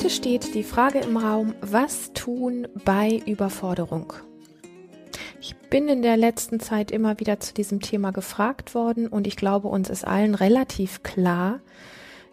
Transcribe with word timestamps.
Heute 0.00 0.08
steht 0.08 0.54
die 0.54 0.62
Frage 0.62 1.00
im 1.00 1.18
Raum, 1.18 1.52
was 1.60 2.14
tun 2.14 2.66
bei 2.86 3.20
Überforderung? 3.26 4.14
Ich 5.42 5.54
bin 5.68 5.88
in 5.88 6.00
der 6.00 6.16
letzten 6.16 6.58
Zeit 6.58 6.90
immer 6.90 7.20
wieder 7.20 7.38
zu 7.38 7.52
diesem 7.52 7.80
Thema 7.80 8.10
gefragt 8.10 8.74
worden 8.74 9.08
und 9.08 9.26
ich 9.26 9.36
glaube, 9.36 9.68
uns 9.68 9.90
ist 9.90 10.06
allen 10.06 10.34
relativ 10.34 11.02
klar, 11.02 11.60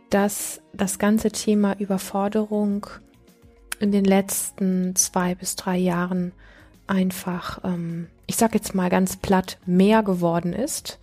dass 0.09 0.61
das 0.71 0.97
ganze 0.97 1.29
Thema 1.29 1.77
Überforderung 1.77 2.88
in 3.81 3.91
den 3.91 4.05
letzten 4.05 4.95
zwei 4.95 5.36
bis 5.36 5.57
drei 5.57 5.75
Jahren 5.75 6.31
einfach, 6.88 7.65
ähm, 7.65 8.07
ich 8.28 8.37
sage 8.37 8.56
jetzt 8.56 8.75
mal 8.75 8.89
ganz 8.89 9.18
platt, 9.18 9.57
mehr 9.65 10.04
geworden 10.04 10.54
ist 10.54 11.00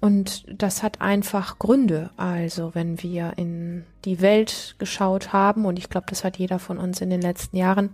und 0.00 0.44
das 0.48 0.82
hat 0.82 1.00
einfach 1.00 1.58
Gründe. 1.58 2.10
Also 2.16 2.74
wenn 2.74 3.02
wir 3.02 3.32
in 3.36 3.84
die 4.04 4.20
Welt 4.20 4.76
geschaut 4.78 5.32
haben, 5.32 5.64
und 5.64 5.78
ich 5.78 5.88
glaube, 5.88 6.06
das 6.08 6.24
hat 6.24 6.36
jeder 6.38 6.58
von 6.58 6.78
uns 6.78 7.00
in 7.00 7.10
den 7.10 7.20
letzten 7.20 7.56
Jahren, 7.56 7.90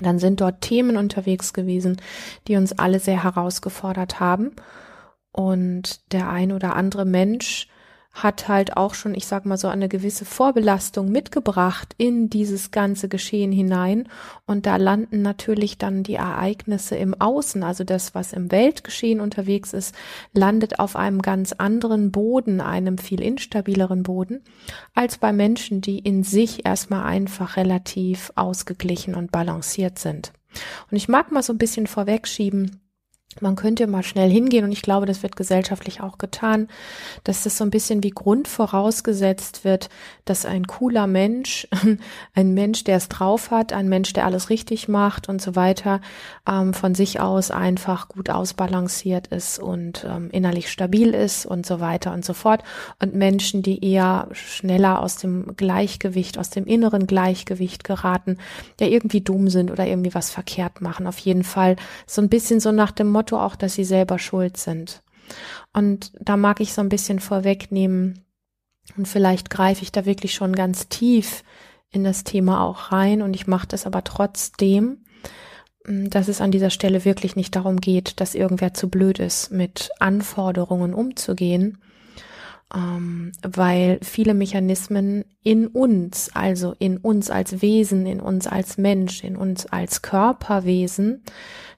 dann 0.00 0.18
sind 0.18 0.40
dort 0.40 0.60
Themen 0.60 0.96
unterwegs 0.96 1.52
gewesen, 1.52 2.00
die 2.46 2.56
uns 2.56 2.78
alle 2.78 3.00
sehr 3.00 3.24
herausgefordert 3.24 4.20
haben. 4.20 4.52
Und 5.32 6.12
der 6.12 6.30
ein 6.30 6.52
oder 6.52 6.76
andere 6.76 7.04
Mensch 7.04 7.68
hat 8.12 8.48
halt 8.48 8.76
auch 8.76 8.94
schon, 8.94 9.14
ich 9.14 9.26
sag 9.26 9.46
mal 9.46 9.58
so, 9.58 9.68
eine 9.68 9.88
gewisse 9.88 10.24
Vorbelastung 10.24 11.10
mitgebracht 11.10 11.94
in 11.98 12.28
dieses 12.28 12.70
ganze 12.70 13.08
Geschehen 13.08 13.52
hinein. 13.52 14.08
Und 14.46 14.66
da 14.66 14.76
landen 14.76 15.22
natürlich 15.22 15.78
dann 15.78 16.02
die 16.02 16.14
Ereignisse 16.14 16.96
im 16.96 17.20
Außen, 17.20 17.62
also 17.62 17.84
das, 17.84 18.14
was 18.14 18.32
im 18.32 18.50
Weltgeschehen 18.50 19.20
unterwegs 19.20 19.72
ist, 19.72 19.94
landet 20.32 20.80
auf 20.80 20.96
einem 20.96 21.22
ganz 21.22 21.52
anderen 21.52 22.10
Boden, 22.10 22.60
einem 22.60 22.98
viel 22.98 23.20
instabileren 23.20 24.02
Boden, 24.02 24.42
als 24.94 25.18
bei 25.18 25.32
Menschen, 25.32 25.80
die 25.80 25.98
in 25.98 26.24
sich 26.24 26.66
erstmal 26.66 27.04
einfach 27.04 27.56
relativ 27.56 28.32
ausgeglichen 28.34 29.14
und 29.14 29.30
balanciert 29.30 29.98
sind. 29.98 30.32
Und 30.90 30.96
ich 30.96 31.08
mag 31.08 31.30
mal 31.30 31.42
so 31.42 31.52
ein 31.52 31.58
bisschen 31.58 31.86
vorwegschieben, 31.86 32.80
man 33.42 33.56
könnte 33.56 33.86
mal 33.86 34.02
schnell 34.02 34.30
hingehen 34.30 34.64
und 34.64 34.72
ich 34.72 34.82
glaube, 34.82 35.06
das 35.06 35.22
wird 35.22 35.36
gesellschaftlich 35.36 36.00
auch 36.00 36.18
getan, 36.18 36.68
dass 37.24 37.44
das 37.44 37.56
so 37.56 37.64
ein 37.64 37.70
bisschen 37.70 38.02
wie 38.02 38.10
Grund 38.10 38.48
vorausgesetzt 38.48 39.64
wird, 39.64 39.88
dass 40.24 40.44
ein 40.44 40.66
cooler 40.66 41.06
Mensch, 41.06 41.68
ein 42.34 42.54
Mensch, 42.54 42.84
der 42.84 42.96
es 42.96 43.08
drauf 43.08 43.50
hat, 43.50 43.72
ein 43.72 43.88
Mensch, 43.88 44.12
der 44.12 44.26
alles 44.26 44.50
richtig 44.50 44.88
macht 44.88 45.28
und 45.28 45.40
so 45.40 45.56
weiter, 45.56 46.00
ähm, 46.48 46.74
von 46.74 46.94
sich 46.94 47.20
aus 47.20 47.50
einfach 47.50 48.08
gut 48.08 48.30
ausbalanciert 48.30 49.28
ist 49.28 49.58
und 49.58 50.06
ähm, 50.08 50.30
innerlich 50.30 50.70
stabil 50.70 51.14
ist 51.14 51.46
und 51.46 51.66
so 51.66 51.80
weiter 51.80 52.12
und 52.12 52.24
so 52.24 52.32
fort. 52.32 52.62
Und 53.00 53.14
Menschen, 53.14 53.62
die 53.62 53.84
eher 53.84 54.28
schneller 54.32 55.00
aus 55.02 55.16
dem 55.16 55.56
Gleichgewicht, 55.56 56.38
aus 56.38 56.50
dem 56.50 56.66
inneren 56.66 57.06
Gleichgewicht 57.06 57.84
geraten, 57.84 58.38
der 58.78 58.90
irgendwie 58.90 59.20
dumm 59.20 59.48
sind 59.48 59.70
oder 59.70 59.86
irgendwie 59.86 60.14
was 60.14 60.30
verkehrt 60.30 60.80
machen. 60.80 61.06
Auf 61.06 61.18
jeden 61.18 61.44
Fall 61.44 61.76
so 62.06 62.22
ein 62.22 62.28
bisschen 62.28 62.60
so 62.60 62.72
nach 62.72 62.90
dem 62.90 63.10
Motto 63.10 63.27
auch, 63.36 63.56
dass 63.56 63.74
sie 63.74 63.84
selber 63.84 64.18
schuld 64.18 64.56
sind. 64.56 65.02
Und 65.72 66.12
da 66.20 66.36
mag 66.36 66.60
ich 66.60 66.72
so 66.72 66.80
ein 66.80 66.88
bisschen 66.88 67.20
vorwegnehmen 67.20 68.24
und 68.96 69.06
vielleicht 69.06 69.50
greife 69.50 69.82
ich 69.82 69.92
da 69.92 70.06
wirklich 70.06 70.34
schon 70.34 70.54
ganz 70.54 70.88
tief 70.88 71.44
in 71.90 72.04
das 72.04 72.24
Thema 72.24 72.62
auch 72.62 72.92
rein 72.92 73.22
und 73.22 73.34
ich 73.34 73.46
mache 73.46 73.66
das 73.66 73.86
aber 73.86 74.04
trotzdem, 74.04 75.04
mm, 75.86 76.08
dass 76.08 76.28
es 76.28 76.40
an 76.40 76.50
dieser 76.50 76.70
Stelle 76.70 77.04
wirklich 77.04 77.36
nicht 77.36 77.54
darum 77.56 77.80
geht, 77.80 78.20
dass 78.20 78.34
irgendwer 78.34 78.74
zu 78.74 78.88
blöd 78.88 79.18
ist, 79.18 79.50
mit 79.50 79.90
Anforderungen 79.98 80.94
umzugehen, 80.94 81.78
ähm, 82.74 83.32
weil 83.42 83.98
viele 84.02 84.34
Mechanismen 84.34 85.24
in 85.42 85.66
uns, 85.66 86.30
also 86.34 86.74
in 86.78 86.98
uns 86.98 87.30
als 87.30 87.62
Wesen, 87.62 88.06
in 88.06 88.20
uns 88.20 88.46
als 88.46 88.76
Mensch, 88.76 89.24
in 89.24 89.36
uns 89.36 89.66
als 89.66 90.02
Körperwesen, 90.02 91.22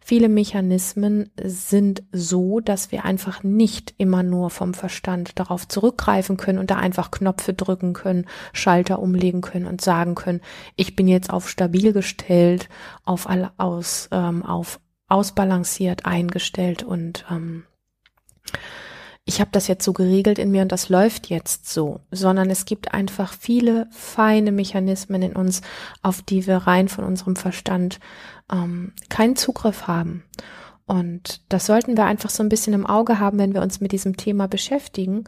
viele 0.01 0.29
Mechanismen 0.29 1.31
sind 1.41 2.03
so, 2.11 2.59
dass 2.59 2.91
wir 2.91 3.05
einfach 3.05 3.45
nicht 3.45 3.95
immer 3.99 4.23
nur 4.23 4.51
vom 4.51 4.75
Verstand 4.75 5.39
darauf 5.39 5.69
zurückgreifen 5.69 6.37
können 6.37 6.59
und 6.59 6.71
da 6.71 6.77
einfach 6.77 7.13
Knöpfe 7.13 7.55
drücken 7.55 7.93
können, 7.93 8.27
Schalter 8.53 8.99
umlegen 8.99 9.43
können 9.43 9.67
und 9.67 9.81
sagen 9.81 10.17
können, 10.17 10.41
ich 10.75 10.97
bin 10.97 11.07
jetzt 11.07 11.31
auf 11.31 11.49
stabil 11.49 11.93
gestellt, 11.93 12.69
auf 13.05 13.29
alle 13.29 13.53
aus, 13.59 14.09
ähm, 14.11 14.45
auf 14.45 14.81
ausbalanciert 15.09 16.07
eingestellt 16.07 16.83
und 16.83 17.25
ähm, 17.31 17.65
ich 19.25 19.41
habe 19.41 19.51
das 19.53 19.69
jetzt 19.69 19.85
so 19.85 19.93
geregelt 19.93 20.39
in 20.39 20.51
mir 20.51 20.63
und 20.63 20.73
das 20.73 20.89
läuft 20.89 21.29
jetzt 21.29 21.69
so, 21.69 22.01
sondern 22.11 22.51
es 22.51 22.65
gibt 22.65 22.95
einfach 22.95 23.33
viele 23.33 23.87
feine 23.91 24.51
Mechanismen 24.51 25.23
in 25.23 25.37
uns, 25.37 25.63
auf 26.03 26.23
die 26.23 26.47
wir 26.47 26.57
rein 26.59 26.89
von 26.89 27.05
unserem 27.05 27.37
Verstand 27.37 28.01
ähm, 28.51 28.93
keinen 29.09 29.37
Zugriff 29.37 29.87
haben. 29.87 30.25
Und 30.87 31.43
das 31.49 31.67
sollten 31.67 31.97
wir 31.97 32.07
einfach 32.07 32.31
so 32.31 32.43
ein 32.43 32.49
bisschen 32.49 32.73
im 32.73 32.87
Auge 32.87 33.21
haben, 33.21 33.39
wenn 33.39 33.55
wir 33.55 33.63
uns 33.63 33.81
mit 33.81 33.93
diesem 33.93 34.17
Thema 34.17 34.49
beschäftigen. 34.49 35.25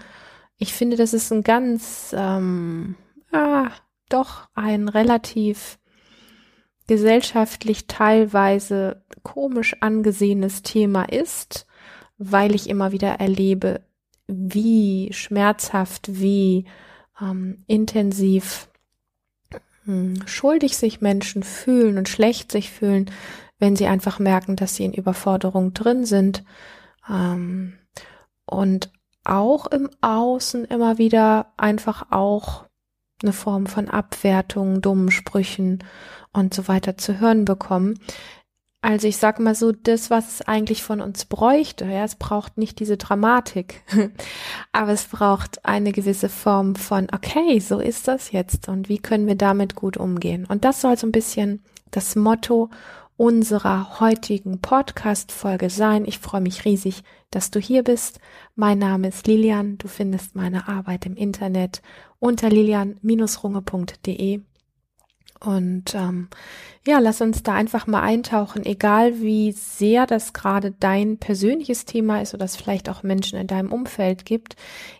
Ich 0.57 0.73
finde, 0.73 0.97
das 0.97 1.15
ist 1.15 1.31
ein 1.33 1.45
ganz, 1.45 2.13
ähm, 2.19 2.97
ja, 3.33 3.71
doch 4.09 4.49
ein 4.55 4.89
relativ 4.89 5.79
gesellschaftlich 6.89 7.87
teilweise 7.87 9.05
komisch 9.23 9.77
angesehenes 9.81 10.63
Thema 10.63 11.05
ist 11.05 11.67
weil 12.31 12.55
ich 12.55 12.69
immer 12.69 12.93
wieder 12.93 13.21
erlebe, 13.21 13.81
wie 14.27 15.13
schmerzhaft, 15.13 16.21
wie 16.21 16.67
ähm, 17.21 17.65
intensiv 17.67 18.69
hm, 19.85 20.27
schuldig 20.27 20.77
sich 20.77 21.01
Menschen 21.01 21.43
fühlen 21.43 21.99
und 21.99 22.09
schlecht 22.09 22.53
sich 22.53 22.71
fühlen, 22.71 23.11
wenn 23.59 23.77
sie 23.77 23.87
einfach 23.87 24.19
merken, 24.19 24.57
dass 24.57 24.77
sie 24.77 24.85
in 24.85 24.93
Überforderung 24.93 25.75
drin 25.75 26.05
sind. 26.05 26.45
Ähm, 27.09 27.75
und 28.47 28.91
auch 29.25 29.67
im 29.67 29.89
Außen 30.01 30.65
immer 30.65 30.99
wieder 30.99 31.53
einfach 31.57 32.11
auch 32.11 32.65
eine 33.23 33.33
Form 33.33 33.67
von 33.67 33.89
Abwertung, 33.89 34.81
dummen 34.81 35.11
Sprüchen 35.11 35.85
und 36.33 36.55
so 36.55 36.67
weiter 36.69 36.97
zu 36.97 37.21
hören 37.21 37.45
bekommen. 37.45 37.99
Also 38.85 39.07
ich 39.07 39.17
sag 39.17 39.39
mal 39.39 39.55
so, 39.55 39.71
das, 39.71 40.11
was 40.11 40.35
es 40.35 40.43
eigentlich 40.43 40.83
von 40.83 41.01
uns 41.01 41.25
bräuchte, 41.25 41.85
ja, 41.85 42.03
es 42.03 42.17
braucht 42.17 42.59
nicht 42.59 42.81
diese 42.81 42.97
Dramatik, 42.97 43.81
aber 44.73 44.91
es 44.91 45.05
braucht 45.05 45.65
eine 45.65 45.93
gewisse 45.93 46.29
Form 46.29 46.75
von, 46.75 47.07
okay, 47.15 47.61
so 47.61 47.79
ist 47.79 48.09
das 48.09 48.33
jetzt 48.33 48.69
und 48.69 48.89
wie 48.89 48.99
können 48.99 49.29
wir 49.29 49.37
damit 49.37 49.77
gut 49.77 49.97
umgehen? 49.97 50.47
Und 50.47 50.65
das 50.65 50.81
soll 50.81 50.99
so 50.99 51.07
ein 51.07 51.13
bisschen 51.13 51.63
das 51.93 52.17
Motto 52.17 52.71
unserer 53.17 54.01
heutigen 54.01 54.61
Podcast-Folge 54.61 55.71
sein. 55.71 56.05
Ich 56.05 56.19
freue 56.19 56.41
mich 56.41 56.65
riesig, 56.65 57.05
dass 57.31 57.53
du 57.53 57.61
hier 57.61 57.85
bist. 57.85 58.19
Mein 58.57 58.81
Name 58.81 59.07
ist 59.09 59.29
Lilian. 59.29 59.79
Du 59.79 59.87
findest 59.87 60.35
meine 60.35 60.67
Arbeit 60.67 61.07
im 61.07 61.15
Internet 61.15 61.83
unter 62.19 62.51
lilian-runge.de. 62.51 64.41
Und 65.45 65.95
ähm, 65.95 66.29
ja, 66.87 66.99
lass 67.01 67.21
uns 67.21 67.43
da 67.43 67.55
einfach 67.55 67.87
mal 67.87 68.03
eintauchen, 68.03 68.65
egal 68.65 69.21
wie 69.21 69.53
sehr 69.53 70.07
das 70.07 70.33
gerade 70.33 70.73
dein 70.79 71.19
persönliches 71.19 71.85
Thema 71.85 72.23
ist 72.23 72.33
oder 72.35 72.45
es 72.45 72.57
vielleicht 72.57 72.89
auch 72.89 73.03
Menschen 73.03 73.39
in 73.39 73.49
deinem 73.49 73.73
Umfeld 73.73 74.25
gibt. 74.25 74.55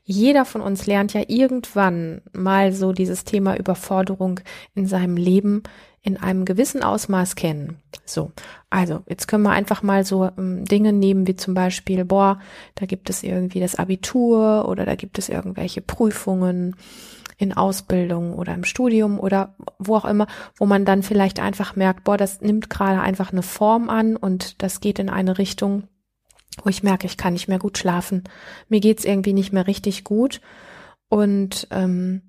Jeder 0.05 0.45
von 0.45 0.61
uns 0.61 0.87
lernt 0.87 1.13
ja 1.13 1.23
irgendwann 1.29 2.23
mal 2.33 2.73
so 2.73 2.93
dieses 2.93 3.25
Thema 3.25 3.57
Überforderung 3.57 4.41
in 4.75 4.87
seinem 4.87 5.17
Leben 5.17 5.63
in 6.05 6.17
einem 6.17 6.45
gewissen 6.45 6.83
Ausmaß 6.83 7.37
kennen. 7.37 7.77
So, 8.05 8.33
also 8.71 9.03
jetzt 9.09 9.29
können 9.29 9.45
wir 9.45 9.51
einfach 9.51 9.83
mal 9.83 10.05
so 10.05 10.29
ähm, 10.37 10.65
Dinge 10.65 10.93
nehmen 10.93 11.29
wie 11.29 11.37
zum 11.37 11.55
Beispiel, 11.55 12.05
boah, 12.05 12.41
da 12.75 12.87
gibt 12.87 13.09
es 13.11 13.23
irgendwie 13.23 13.61
das 13.61 13.77
Abitur 13.77 14.69
oder 14.69 14.85
da 14.85 14.97
gibt 14.97 15.19
es 15.19 15.29
irgendwelche 15.29 15.81
Prüfungen 15.81 16.75
in 17.43 17.53
Ausbildung 17.53 18.35
oder 18.35 18.55
im 18.55 18.63
Studium 18.63 19.19
oder 19.19 19.57
wo 19.79 19.97
auch 19.97 20.05
immer, 20.05 20.29
wo 20.57 20.65
man 20.65 20.85
dann 20.85 21.03
vielleicht 21.03 21.41
einfach 21.41 21.75
merkt, 21.75 22.05
boah, 22.05 22.17
das 22.17 22.41
nimmt 22.41 22.71
gerade 22.71 23.01
einfach 23.01 23.33
eine 23.33 23.43
Form 23.43 23.91
an 23.91 24.17
und 24.17 24.63
das 24.63 24.81
geht 24.81 25.01
in 25.01 25.11
eine 25.11 25.39
Richtung, 25.39 25.89
wo 26.63 26.71
ich 26.71 26.85
merke, 26.85 27.07
ich 27.07 27.17
kann 27.17 27.33
nicht 27.33 27.49
mehr 27.49 27.59
gut 27.59 27.79
schlafen. 27.79 28.23
Mir 28.69 28.79
geht's 28.79 29.05
irgendwie 29.05 29.33
nicht 29.33 29.53
mehr 29.53 29.67
richtig 29.67 30.05
gut. 30.05 30.41
Und 31.09 31.67
ähm, 31.73 32.23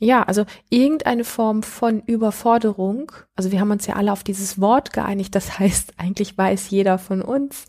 ja, 0.00 0.22
also 0.22 0.44
irgendeine 0.68 1.24
Form 1.24 1.62
von 1.62 2.02
Überforderung. 2.02 3.10
Also 3.34 3.50
wir 3.50 3.60
haben 3.60 3.70
uns 3.70 3.86
ja 3.86 3.96
alle 3.96 4.12
auf 4.12 4.22
dieses 4.22 4.60
Wort 4.60 4.92
geeinigt. 4.92 5.34
Das 5.34 5.58
heißt, 5.58 5.94
eigentlich 5.96 6.36
weiß 6.36 6.68
jeder 6.68 6.98
von 6.98 7.22
uns, 7.22 7.64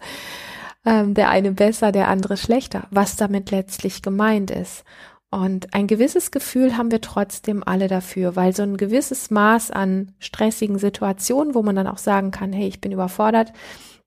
ähm, 0.85 1.13
der 1.13 1.29
eine 1.29 1.53
besser, 1.53 1.93
der 1.93 2.09
andere 2.09 2.35
schlechter, 2.35 2.87
was 2.91 3.15
damit 3.15 3.51
letztlich 3.51 4.01
gemeint 4.01 4.51
ist. 4.51 4.83
Und 5.31 5.73
ein 5.75 5.85
gewisses 5.85 6.31
Gefühl 6.31 6.75
haben 6.75 6.91
wir 6.91 7.01
trotzdem 7.01 7.63
alle 7.63 7.87
dafür, 7.87 8.35
weil 8.35 8.55
so 8.55 8.63
ein 8.63 8.77
gewisses 8.77 9.29
Maß 9.29 9.69
an 9.69 10.15
stressigen 10.19 10.79
Situationen, 10.79 11.53
wo 11.53 11.61
man 11.61 11.75
dann 11.75 11.87
auch 11.87 11.99
sagen 11.99 12.31
kann, 12.31 12.51
hey, 12.51 12.67
ich 12.67 12.81
bin 12.81 12.91
überfordert, 12.91 13.53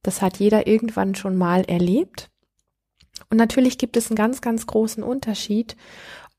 das 0.03 0.21
hat 0.21 0.39
jeder 0.39 0.67
irgendwann 0.67 1.15
schon 1.15 1.37
mal 1.37 1.63
erlebt. 1.63 2.29
Und 3.31 3.37
natürlich 3.37 3.79
gibt 3.79 3.97
es 3.97 4.11
einen 4.11 4.17
ganz, 4.17 4.41
ganz 4.41 4.67
großen 4.67 5.05
Unterschied, 5.05 5.77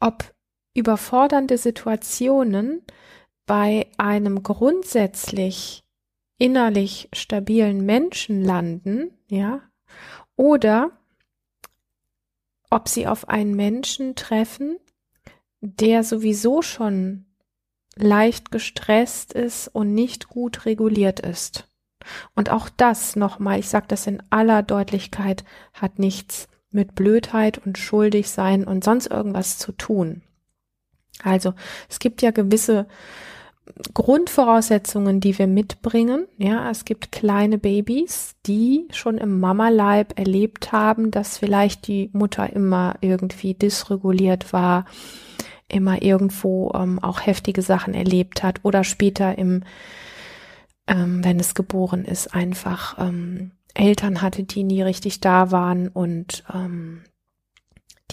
ob 0.02 0.34
überfordernde 0.76 1.58
Situationen 1.58 2.82
bei 3.46 3.88
einem 3.98 4.44
grundsätzlich 4.44 5.84
innerlich 6.38 7.10
stabilen 7.14 7.86
Menschen 7.86 8.44
landen, 8.44 9.18
ja, 9.30 9.62
oder 10.36 10.92
ob 12.74 12.90
sie 12.90 13.06
auf 13.06 13.30
einen 13.30 13.56
Menschen 13.56 14.16
treffen, 14.16 14.78
der 15.62 16.04
sowieso 16.04 16.62
schon 16.64 17.26
leicht 17.96 18.52
gestresst 18.52 19.32
ist 19.32 19.68
und 19.68 19.94
nicht 19.94 20.28
gut 20.28 20.66
reguliert 20.66 21.20
ist. 21.20 21.68
Und 22.36 22.50
auch 22.50 22.70
das 22.70 23.16
nochmal, 23.16 23.60
ich 23.60 23.70
sage 23.70 23.86
das 23.88 24.08
in 24.08 24.24
aller 24.32 24.64
Deutlichkeit, 24.64 25.46
hat 25.74 26.00
nichts 26.00 26.48
mit 26.72 26.96
Blödheit 26.96 27.60
und 27.60 27.78
schuldig 27.78 28.32
sein 28.32 28.66
und 28.66 28.84
sonst 28.84 29.06
irgendwas 29.08 29.60
zu 29.60 29.72
tun. 29.72 30.24
Also 31.22 31.54
es 31.88 32.00
gibt 32.00 32.24
ja 32.24 32.32
gewisse 32.32 32.88
Grundvoraussetzungen, 33.94 35.20
die 35.20 35.38
wir 35.38 35.48
mitbringen. 35.48 36.28
Ja, 36.38 36.70
es 36.70 36.86
gibt 36.86 37.12
kleine 37.12 37.58
Babys, 37.58 38.36
die 38.46 38.88
schon 38.92 39.18
im 39.18 39.40
Mamaleib 39.40 40.18
erlebt 40.20 40.72
haben, 40.72 41.12
dass 41.12 41.38
vielleicht 41.38 41.88
die 41.88 42.10
Mutter 42.14 42.52
immer 42.54 42.96
irgendwie 43.02 43.54
dysreguliert 43.54 44.54
war, 44.54 44.86
immer 45.68 46.02
irgendwo 46.02 46.72
ähm, 46.76 47.00
auch 47.00 47.26
heftige 47.26 47.62
Sachen 47.62 47.94
erlebt 47.94 48.44
hat 48.44 48.60
oder 48.64 48.84
später 48.84 49.38
im, 49.38 49.64
ähm, 50.88 51.24
wenn 51.24 51.40
es 51.40 51.56
geboren 51.56 52.06
ist, 52.06 52.34
einfach 52.34 52.98
ähm, 53.00 53.52
Eltern 53.74 54.22
hatte, 54.22 54.44
die 54.44 54.64
nie 54.64 54.84
richtig 54.84 55.20
da 55.20 55.52
waren 55.52 55.88
und 55.88 56.44
ähm, 56.54 57.02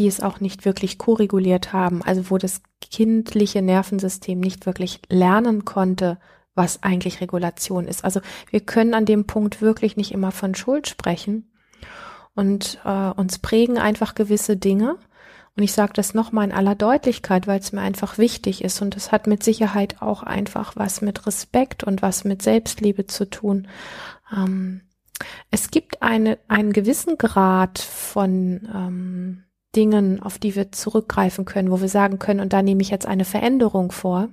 die 0.01 0.07
es 0.07 0.23
auch 0.23 0.41
nicht 0.41 0.65
wirklich 0.65 0.97
koreguliert 0.97 1.75
haben, 1.75 2.03
also 2.03 2.31
wo 2.31 2.39
das 2.39 2.63
kindliche 2.81 3.61
Nervensystem 3.61 4.41
nicht 4.41 4.65
wirklich 4.65 5.03
lernen 5.11 5.67
konnte, 5.67 6.19
was 6.55 6.83
eigentlich 6.83 7.21
Regulation 7.21 7.87
ist. 7.87 8.03
Also 8.03 8.23
wir 8.51 8.61
können 8.61 8.95
an 8.95 9.05
dem 9.05 9.27
Punkt 9.27 9.61
wirklich 9.61 9.99
nicht 9.99 10.13
immer 10.13 10.33
von 10.33 10.55
Schuld 10.55 10.89
sprechen 10.89 11.53
und 12.35 12.81
äh, 12.87 13.11
uns 13.11 13.41
prägen 13.41 13.77
einfach 13.77 14.15
gewisse 14.15 14.57
Dinge. 14.57 14.97
Und 15.55 15.65
ich 15.65 15.75
sage 15.75 15.93
das 15.93 16.15
nochmal 16.15 16.47
in 16.47 16.55
aller 16.55 16.77
Deutlichkeit, 16.77 17.47
weil 17.47 17.61
es 17.61 17.73
mir 17.73 17.83
einfach 17.83 18.17
wichtig 18.17 18.65
ist. 18.65 18.81
Und 18.81 18.97
es 18.97 19.13
hat 19.13 19.27
mit 19.27 19.43
Sicherheit 19.43 20.01
auch 20.01 20.23
einfach 20.23 20.77
was 20.77 21.03
mit 21.03 21.27
Respekt 21.27 21.85
und 21.85 22.01
was 22.01 22.25
mit 22.25 22.41
Selbstliebe 22.41 23.07
zu 23.07 23.29
tun. 23.29 23.69
Ähm, 24.35 24.81
es 25.51 25.71
gibt 25.71 26.01
eine, 26.01 26.39
einen 26.49 26.73
gewissen 26.73 27.19
Grad 27.19 27.81
von 27.81 28.67
ähm, 28.75 29.45
Dingen, 29.77 30.23
auf 30.23 30.39
die 30.39 30.57
wir 30.57 30.73
zurückgreifen 30.73 31.45
können, 31.45 31.71
wo 31.71 31.81
wir 31.81 31.89
sagen 31.89 32.19
können, 32.19 32.41
und 32.41 32.53
da 32.53 32.63
nehme 32.63 32.83
ich 32.83 32.91
jetzt 32.91 33.07
eine 33.07 33.25
Veränderung 33.25 33.93
vor. 33.93 34.29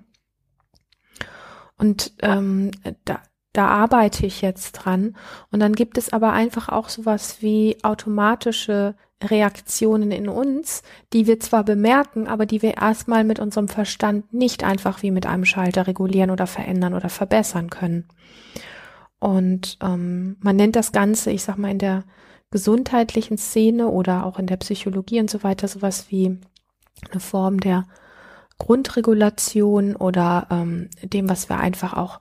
Und 1.78 2.14
ähm, 2.22 2.72
da, 3.06 3.22
da 3.54 3.68
arbeite 3.68 4.26
ich 4.26 4.42
jetzt 4.42 4.74
dran. 4.74 5.16
Und 5.52 5.60
dann 5.60 5.74
gibt 5.74 5.98
es 5.98 6.12
aber 6.12 6.34
einfach 6.34 6.70
auch 6.70 6.90
sowas 6.90 7.42
wie 7.42 7.78
automatische 7.84 8.96
Reaktionen 9.24 10.12
in 10.12 10.30
uns, 10.30 10.84
die 11.12 11.26
wir 11.26 11.40
zwar 11.40 11.64
bemerken, 11.64 12.28
aber 12.28 12.46
die 12.46 12.62
wir 12.62 12.78
erstmal 12.78 13.24
mit 13.24 13.40
unserem 13.40 13.68
Verstand 13.68 14.32
nicht 14.34 14.64
einfach 14.64 15.02
wie 15.02 15.12
mit 15.12 15.26
einem 15.26 15.46
Schalter 15.46 15.88
regulieren 15.88 16.30
oder 16.30 16.46
verändern 16.46 16.94
oder 16.94 17.10
verbessern 17.10 17.70
können. 17.70 18.08
Und 19.20 19.80
ähm, 19.82 20.38
man 20.40 20.56
nennt 20.56 20.76
das 20.76 20.92
Ganze, 20.92 21.32
ich 21.32 21.44
sag 21.44 21.58
mal, 21.58 21.72
in 21.72 21.80
der 21.80 22.04
gesundheitlichen 22.52 23.38
Szene 23.38 23.88
oder 23.90 24.26
auch 24.26 24.40
in 24.40 24.48
der 24.48 24.58
Psychologie 24.58 25.20
und 25.20 25.30
so 25.30 25.44
weiter 25.44 25.68
sowas 25.68 26.06
wie 26.10 26.40
eine 27.12 27.20
Form 27.20 27.60
der 27.60 27.86
Grundregulation 28.58 29.96
oder 29.96 30.48
ähm, 30.50 30.90
dem, 31.04 31.30
was 31.30 31.50
wir 31.50 31.58
einfach 31.58 31.94
auch 31.94 32.20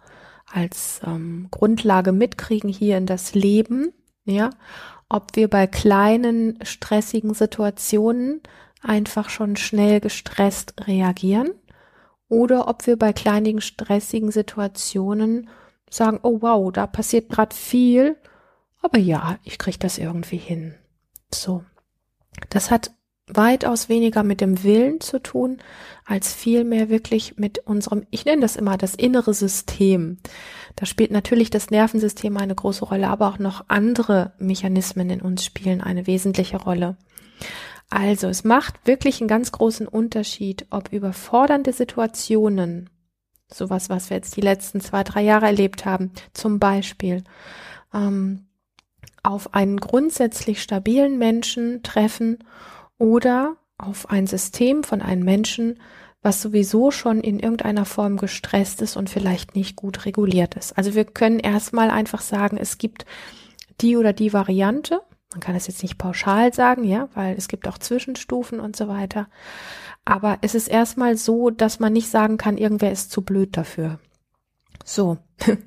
als 0.53 1.01
ähm, 1.07 1.49
Grundlage 1.51 2.13
mitkriegen 2.13 2.71
hier 2.71 2.99
in 2.99 3.07
das 3.07 3.35
Leben, 3.35 3.93
ja, 4.25 4.51
ob 5.09 5.37
wir 5.37 5.49
bei 5.49 5.67
kleinen 5.67 6.59
stressigen 6.63 7.35
Situationen 7.35 8.43
einfach 8.83 9.31
schon 9.31 9.57
schnell 9.57 10.01
gestresst 10.01 10.75
reagieren 10.87 11.51
oder 12.29 12.69
ob 12.69 12.87
wir 12.87 12.99
bei 12.99 13.13
kleinen 13.13 13.61
stressigen 13.61 14.31
Situationen 14.31 15.49
sagen, 15.89 16.19
oh 16.23 16.39
wow, 16.43 16.73
da 16.73 16.87
passiert 16.87 17.29
gerade 17.29 17.55
viel 17.55 18.17
aber 18.83 18.99
ja, 18.99 19.39
ich 19.43 19.59
kriege 19.59 19.79
das 19.79 19.99
irgendwie 19.99 20.37
hin. 20.37 20.75
So. 21.33 21.65
Das 22.51 22.71
hat 22.71 22.91
weitaus 23.29 23.89
weniger 23.89 24.23
mit 24.23 24.41
dem 24.41 24.63
Willen 24.63 25.01
zu 25.01 25.21
tun, 25.21 25.59
als 26.05 26.33
vielmehr 26.33 26.89
wirklich 26.89 27.37
mit 27.37 27.59
unserem, 27.67 28.07
ich 28.11 28.25
nenne 28.25 28.43
das 28.43 28.55
immer 28.55 28.77
das 28.77 28.95
innere 28.95 29.35
System. 29.35 30.19
Da 30.77 30.87
spielt 30.87 31.11
natürlich 31.11 31.51
das 31.51 31.71
Nervensystem 31.71 32.37
eine 32.37 32.55
große 32.55 32.85
Rolle, 32.85 33.09
aber 33.09 33.29
auch 33.29 33.39
noch 33.39 33.65
andere 33.69 34.35
Mechanismen 34.39 35.11
in 35.11 35.21
uns 35.21 35.45
spielen 35.45 35.81
eine 35.81 36.07
wesentliche 36.07 36.59
Rolle. 36.59 36.97
Also, 37.89 38.29
es 38.29 38.45
macht 38.45 38.87
wirklich 38.87 39.21
einen 39.21 39.29
ganz 39.29 39.53
großen 39.53 39.87
Unterschied, 39.87 40.67
ob 40.71 40.93
überfordernde 40.93 41.73
Situationen, 41.73 42.91
sowas, 43.49 43.89
was 43.89 44.11
wir 44.11 44.17
jetzt 44.17 44.37
die 44.37 44.41
letzten 44.41 44.81
zwei, 44.81 45.05
drei 45.05 45.23
Jahre 45.23 45.47
erlebt 45.47 45.85
haben, 45.85 46.11
zum 46.33 46.59
Beispiel, 46.59 47.23
ähm, 47.95 48.46
auf 49.27 49.55
einen 49.55 49.79
grundsätzlich 49.79 50.63
stabilen 50.63 51.19
Menschen 51.19 51.83
treffen 51.83 52.39
oder 52.97 53.57
auf 53.77 54.09
ein 54.09 54.27
System 54.27 54.85
von 54.85 55.03
einem 55.03 55.25
Menschen, 55.25 55.81
was 56.23 56.41
sowieso 56.41 56.91
schon 56.91 57.21
in 57.21 57.41
irgendeiner 57.41 57.85
Form 57.85 58.17
gestresst 58.17 58.81
ist 58.83 58.97
und 58.97 59.11
vielleicht 59.11 59.55
nicht 59.55 59.77
gut 59.77 60.07
reguliert 60.07 60.55
ist. 60.55 60.79
Also 60.79 60.95
wir 60.95 61.05
können 61.05 61.41
erstmal 61.41 61.91
einfach 61.91 62.21
sagen, 62.21 62.57
es 62.57 62.79
gibt 62.79 63.05
die 63.81 63.97
oder 63.97 64.13
die 64.13 64.33
Variante. 64.33 65.03
Man 65.33 65.41
kann 65.41 65.57
es 65.57 65.67
jetzt 65.67 65.83
nicht 65.83 65.99
pauschal 65.99 66.55
sagen, 66.55 66.85
ja, 66.85 67.09
weil 67.15 67.37
es 67.37 67.49
gibt 67.49 67.69
auch 67.69 67.79
Zwischenstufen 67.79 68.61
und 68.61 68.77
so 68.77 68.89
weiter. 68.89 69.29
Aber 70.05 70.39
es 70.41 70.55
ist 70.55 70.69
erstmal 70.69 71.17
so, 71.17 71.51
dass 71.51 71.81
man 71.81 71.93
nicht 71.93 72.09
sagen 72.09 72.39
kann, 72.39 72.57
irgendwer 72.57 72.93
ist 72.93 73.11
zu 73.11 73.23
blöd 73.23 73.57
dafür. 73.57 73.99
So. 74.85 75.19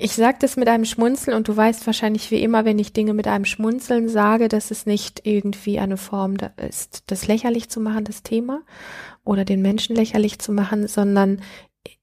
ich 0.00 0.14
sage 0.14 0.38
das 0.40 0.56
mit 0.56 0.68
einem 0.68 0.84
Schmunzeln 0.84 1.36
und 1.36 1.48
du 1.48 1.56
weißt 1.56 1.84
wahrscheinlich 1.84 2.30
wie 2.30 2.40
immer, 2.40 2.64
wenn 2.64 2.78
ich 2.78 2.92
Dinge 2.92 3.14
mit 3.14 3.26
einem 3.26 3.44
Schmunzeln 3.44 4.08
sage, 4.08 4.46
dass 4.46 4.70
es 4.70 4.86
nicht 4.86 5.26
irgendwie 5.26 5.80
eine 5.80 5.96
Form 5.96 6.36
ist, 6.56 7.02
das 7.08 7.26
lächerlich 7.26 7.68
zu 7.68 7.80
machen, 7.80 8.04
das 8.04 8.22
Thema, 8.22 8.62
oder 9.24 9.44
den 9.44 9.60
Menschen 9.60 9.96
lächerlich 9.96 10.38
zu 10.38 10.52
machen, 10.52 10.86
sondern 10.86 11.42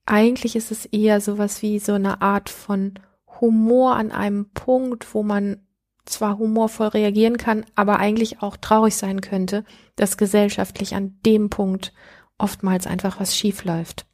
eigentlich 0.04 0.56
ist 0.56 0.70
es 0.70 0.84
eher 0.84 1.22
sowas 1.22 1.62
wie 1.62 1.78
so 1.78 1.94
eine 1.94 2.20
Art 2.20 2.50
von 2.50 2.98
Humor 3.40 3.96
an 3.96 4.12
einem 4.12 4.50
Punkt, 4.50 5.14
wo 5.14 5.22
man 5.22 5.62
zwar 6.04 6.36
humorvoll 6.36 6.88
reagieren 6.88 7.38
kann, 7.38 7.64
aber 7.76 7.98
eigentlich 7.98 8.42
auch 8.42 8.58
traurig 8.58 8.94
sein 8.94 9.22
könnte, 9.22 9.64
dass 9.96 10.18
gesellschaftlich 10.18 10.94
an 10.94 11.18
dem 11.24 11.48
Punkt 11.48 11.94
oftmals 12.36 12.86
einfach 12.86 13.20
was 13.20 13.34
schief 13.34 13.64
läuft. 13.64 14.04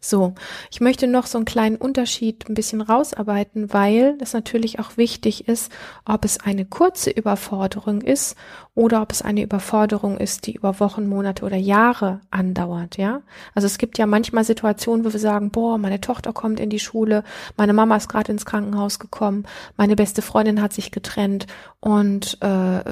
So, 0.00 0.34
ich 0.70 0.80
möchte 0.80 1.06
noch 1.06 1.26
so 1.26 1.38
einen 1.38 1.44
kleinen 1.44 1.76
Unterschied 1.76 2.48
ein 2.48 2.54
bisschen 2.54 2.80
rausarbeiten, 2.80 3.72
weil 3.72 4.18
es 4.20 4.34
natürlich 4.34 4.78
auch 4.78 4.96
wichtig 4.96 5.48
ist, 5.48 5.72
ob 6.04 6.24
es 6.24 6.38
eine 6.40 6.64
kurze 6.64 7.10
Überforderung 7.10 8.02
ist 8.02 8.36
oder 8.74 9.00
ob 9.02 9.12
es 9.12 9.22
eine 9.22 9.42
Überforderung 9.42 10.18
ist, 10.18 10.46
die 10.46 10.54
über 10.54 10.78
Wochen, 10.80 11.06
Monate 11.06 11.44
oder 11.44 11.56
Jahre 11.56 12.20
andauert, 12.30 12.98
ja? 12.98 13.22
Also 13.54 13.66
es 13.66 13.78
gibt 13.78 13.98
ja 13.98 14.06
manchmal 14.06 14.44
Situationen, 14.44 15.04
wo 15.04 15.12
wir 15.12 15.20
sagen, 15.20 15.50
boah, 15.50 15.78
meine 15.78 16.00
Tochter 16.00 16.32
kommt 16.32 16.60
in 16.60 16.70
die 16.70 16.80
Schule, 16.80 17.24
meine 17.56 17.72
Mama 17.72 17.96
ist 17.96 18.08
gerade 18.08 18.32
ins 18.32 18.44
Krankenhaus 18.44 18.98
gekommen, 18.98 19.46
meine 19.76 19.96
beste 19.96 20.22
Freundin 20.22 20.60
hat 20.60 20.72
sich 20.72 20.90
getrennt 20.90 21.46
und 21.80 22.38
äh, 22.42 22.82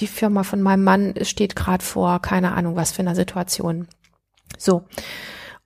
die 0.00 0.06
Firma 0.06 0.42
von 0.42 0.62
meinem 0.62 0.84
Mann 0.84 1.14
steht 1.22 1.54
gerade 1.54 1.84
vor, 1.84 2.20
keine 2.20 2.52
Ahnung 2.54 2.76
was 2.76 2.92
für 2.92 3.02
einer 3.02 3.14
Situation. 3.14 3.86
So. 4.58 4.84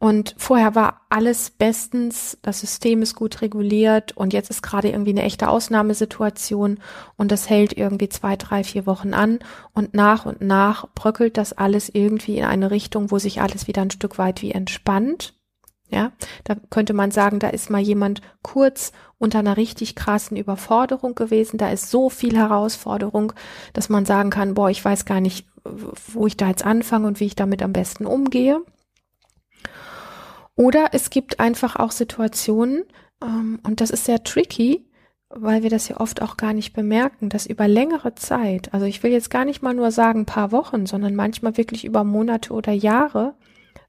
Und 0.03 0.35
vorher 0.39 0.75
war 0.75 1.03
alles 1.11 1.51
bestens, 1.51 2.39
das 2.41 2.61
System 2.61 3.03
ist 3.03 3.15
gut 3.15 3.43
reguliert 3.43 4.17
und 4.17 4.33
jetzt 4.33 4.49
ist 4.49 4.63
gerade 4.63 4.89
irgendwie 4.89 5.11
eine 5.11 5.25
echte 5.25 5.51
Ausnahmesituation 5.51 6.79
und 7.19 7.31
das 7.31 7.51
hält 7.51 7.77
irgendwie 7.77 8.09
zwei, 8.09 8.37
drei, 8.37 8.65
vier 8.65 8.87
Wochen 8.87 9.13
an 9.13 9.41
und 9.75 9.93
nach 9.93 10.25
und 10.25 10.41
nach 10.41 10.89
bröckelt 10.95 11.37
das 11.37 11.53
alles 11.53 11.91
irgendwie 11.93 12.39
in 12.39 12.47
eine 12.47 12.71
Richtung, 12.71 13.11
wo 13.11 13.19
sich 13.19 13.43
alles 13.43 13.67
wieder 13.67 13.83
ein 13.83 13.91
Stück 13.91 14.17
weit 14.17 14.41
wie 14.41 14.53
entspannt. 14.53 15.35
Ja, 15.91 16.13
da 16.45 16.55
könnte 16.71 16.95
man 16.95 17.11
sagen, 17.11 17.39
da 17.39 17.49
ist 17.49 17.69
mal 17.69 17.83
jemand 17.83 18.23
kurz 18.41 18.93
unter 19.19 19.41
einer 19.41 19.59
richtig 19.59 19.97
krassen 19.97 20.39
Überforderung 20.39 21.15
gewesen. 21.15 21.59
Da 21.59 21.71
ist 21.71 21.91
so 21.91 22.09
viel 22.09 22.39
Herausforderung, 22.39 23.35
dass 23.75 23.91
man 23.91 24.07
sagen 24.07 24.31
kann, 24.31 24.55
boah, 24.55 24.71
ich 24.71 24.83
weiß 24.83 25.05
gar 25.05 25.21
nicht, 25.21 25.47
wo 26.07 26.27
ich 26.27 26.39
da 26.39 26.49
jetzt 26.49 26.65
anfange 26.65 27.07
und 27.07 27.21
wie 27.21 27.27
ich 27.27 27.37
damit 27.37 27.61
am 27.63 27.75
besten 27.75 28.07
umgehe. 28.07 28.63
Oder 30.61 30.89
es 30.93 31.09
gibt 31.09 31.41
einfach 31.41 31.77
auch 31.77 31.91
Situationen, 31.91 32.85
ähm, 33.23 33.61
und 33.63 33.81
das 33.81 33.89
ist 33.89 34.05
sehr 34.05 34.23
tricky, 34.23 34.85
weil 35.31 35.63
wir 35.63 35.71
das 35.71 35.89
ja 35.89 35.99
oft 35.99 36.21
auch 36.21 36.37
gar 36.37 36.53
nicht 36.53 36.75
bemerken, 36.75 37.31
dass 37.31 37.47
über 37.47 37.67
längere 37.67 38.15
Zeit, 38.15 38.75
also 38.75 38.85
ich 38.85 39.03
will 39.03 39.11
jetzt 39.11 39.31
gar 39.31 39.47
nicht 39.47 39.63
mal 39.63 39.73
nur 39.73 39.91
sagen 39.91 40.21
ein 40.21 40.27
paar 40.27 40.53
Wochen, 40.53 40.85
sondern 40.85 41.15
manchmal 41.15 41.57
wirklich 41.57 41.87
über 41.87 42.05
Monate 42.05 42.53
oder 42.53 42.73
Jahre, 42.73 43.37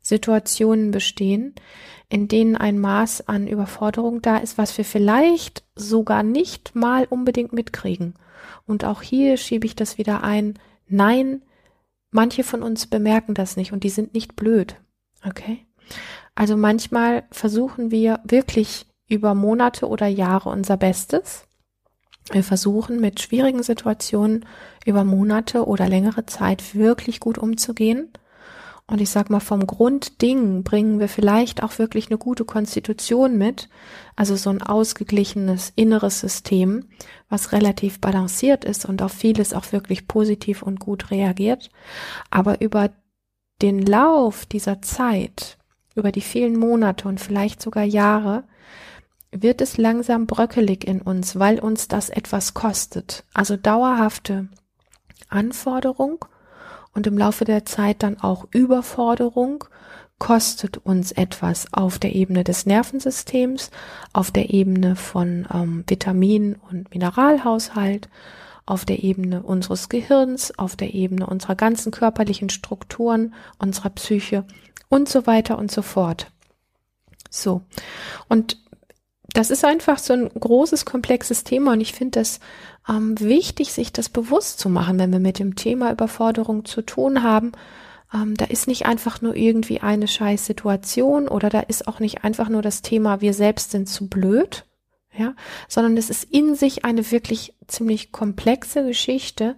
Situationen 0.02 0.92
bestehen, 0.92 1.56
in 2.08 2.30
denen 2.30 2.56
ein 2.56 2.80
Maß 2.80 3.28
an 3.28 3.50
Überforderung 3.50 4.22
da 4.22 4.38
ist, 4.38 4.58
was 4.58 4.78
wir 4.78 4.86
vielleicht 4.86 5.66
sogar 5.76 6.24
nicht 6.24 6.74
mal 6.74 7.06
unbedingt 7.10 7.52
mitkriegen. 7.52 8.14
Und 8.66 8.86
auch 8.86 9.02
hier 9.02 9.36
schiebe 9.36 9.66
ich 9.66 9.76
das 9.76 9.98
wieder 9.98 10.24
ein. 10.24 10.58
Nein, 10.88 11.42
manche 12.12 12.46
von 12.46 12.64
uns 12.64 12.88
bemerken 12.88 13.34
das 13.34 13.58
nicht 13.58 13.74
und 13.74 13.84
die 13.84 13.90
sind 13.90 14.14
nicht 14.14 14.38
blöd. 14.38 14.78
Okay? 15.28 15.66
Also 16.36 16.58
manchmal 16.58 17.24
versuchen 17.32 17.92
wir 17.92 18.20
wirklich 18.24 18.86
über 19.08 19.36
Monate 19.36 19.88
oder 19.88 20.08
Jahre 20.08 20.50
unser 20.50 20.78
Bestes. 20.78 21.46
Wir 22.32 22.44
versuchen 22.44 23.00
mit 23.02 23.20
schwierigen 23.20 23.64
Situationen 23.64 24.46
über 24.86 25.04
Monate 25.04 25.66
oder 25.66 25.90
längere 25.90 26.26
Zeit 26.26 26.76
wirklich 26.76 27.20
gut 27.20 27.38
umzugehen. 27.38 28.12
Und 28.88 29.00
ich 29.00 29.10
sag 29.10 29.30
mal, 29.30 29.40
vom 29.40 29.68
Grundding 29.68 30.64
bringen 30.64 31.00
wir 31.00 31.08
vielleicht 31.08 31.64
auch 31.64 31.80
wirklich 31.80 32.08
eine 32.08 32.18
gute 32.18 32.44
Konstitution 32.44 33.38
mit, 33.38 33.70
also 34.18 34.36
so 34.36 34.50
ein 34.50 34.62
ausgeglichenes 34.62 35.72
inneres 35.76 36.20
System, 36.20 36.90
was 37.30 37.54
relativ 37.54 38.02
balanciert 38.02 38.66
ist 38.66 38.86
und 38.86 39.02
auf 39.02 39.14
vieles 39.14 39.54
auch 39.54 39.72
wirklich 39.72 40.08
positiv 40.08 40.62
und 40.62 40.80
gut 40.80 41.10
reagiert. 41.10 41.70
Aber 42.32 42.60
über 42.60 42.92
den 43.62 43.82
Lauf 43.86 44.46
dieser 44.46 44.82
Zeit, 44.82 45.58
über 45.96 46.12
die 46.12 46.22
vielen 46.22 46.58
Monate 46.58 47.08
und 47.08 47.20
vielleicht 47.20 47.62
sogar 47.62 47.84
Jahre, 47.84 48.44
wird 49.32 49.62
es 49.62 49.78
langsam 49.78 50.28
bröckelig 50.28 50.86
in 50.86 51.02
uns, 51.02 51.40
weil 51.40 51.60
uns 51.60 51.88
das 51.88 52.10
etwas 52.10 52.54
kostet. 52.54 53.24
Also 53.34 53.56
dauerhafte 53.56 54.50
Anforderung 55.30 56.26
und 56.94 57.08
im 57.08 57.18
Laufe 57.18 57.46
der 57.46 57.66
Zeit 57.66 58.04
dann 58.04 58.20
auch 58.20 58.48
Überforderung 58.52 59.64
kostet 60.20 60.78
uns 60.78 61.12
etwas 61.12 61.66
auf 61.72 61.98
der 61.98 62.14
Ebene 62.14 62.44
des 62.44 62.66
Nervensystems, 62.68 63.72
auf 64.14 64.30
der 64.30 64.52
Ebene 64.52 64.96
von 64.96 65.48
ähm, 65.52 65.84
Vitamin- 65.88 66.58
und 66.70 66.94
Mineralhaushalt, 66.94 68.08
auf 68.68 68.86
der 68.86 69.04
Ebene 69.04 69.42
unseres 69.42 69.90
Gehirns, 69.90 70.58
auf 70.60 70.76
der 70.76 70.94
Ebene 70.94 71.26
unserer 71.26 71.56
ganzen 71.56 71.92
körperlichen 71.92 72.50
Strukturen, 72.50 73.34
unserer 73.58 73.90
Psyche 73.90 74.46
und 74.92 75.10
so 75.10 75.26
weiter 75.26 75.58
und 75.58 75.72
so 75.72 75.82
fort. 75.82 76.28
So. 77.30 77.62
Und 78.28 78.58
das 79.34 79.50
ist 79.50 79.64
einfach 79.64 79.98
so 79.98 80.14
ein 80.14 80.30
großes, 80.30 80.86
komplexes 80.86 81.46
Thema 81.46 81.72
und 81.72 81.82
ich 81.82 81.94
finde 81.94 82.20
das 82.20 82.42
ähm, 82.88 83.18
wichtig, 83.20 83.72
sich 83.72 83.94
das 83.94 84.10
bewusst 84.10 84.60
zu 84.60 84.68
machen, 84.70 85.00
wenn 85.00 85.12
wir 85.12 85.20
mit 85.20 85.40
dem 85.40 85.56
Thema 85.56 85.92
Überforderung 85.92 86.66
zu 86.66 86.82
tun 86.82 87.24
haben. 87.24 87.54
Ähm, 88.14 88.36
da 88.36 88.46
ist 88.46 88.68
nicht 88.68 88.86
einfach 88.86 89.22
nur 89.22 89.38
irgendwie 89.38 89.80
eine 89.80 90.10
scheiß 90.10 90.46
Situation 90.46 91.30
oder 91.30 91.50
da 91.50 91.62
ist 91.62 91.88
auch 91.88 92.02
nicht 92.02 92.26
einfach 92.26 92.50
nur 92.50 92.62
das 92.62 92.82
Thema, 92.82 93.22
wir 93.22 93.34
selbst 93.34 93.72
sind 93.72 93.88
zu 93.88 94.10
blöd, 94.10 94.66
ja, 95.18 95.34
sondern 95.70 95.96
es 95.96 96.10
ist 96.10 96.26
in 96.26 96.56
sich 96.56 96.84
eine 96.84 97.10
wirklich 97.12 97.56
ziemlich 97.68 98.12
komplexe 98.12 98.86
Geschichte, 98.86 99.56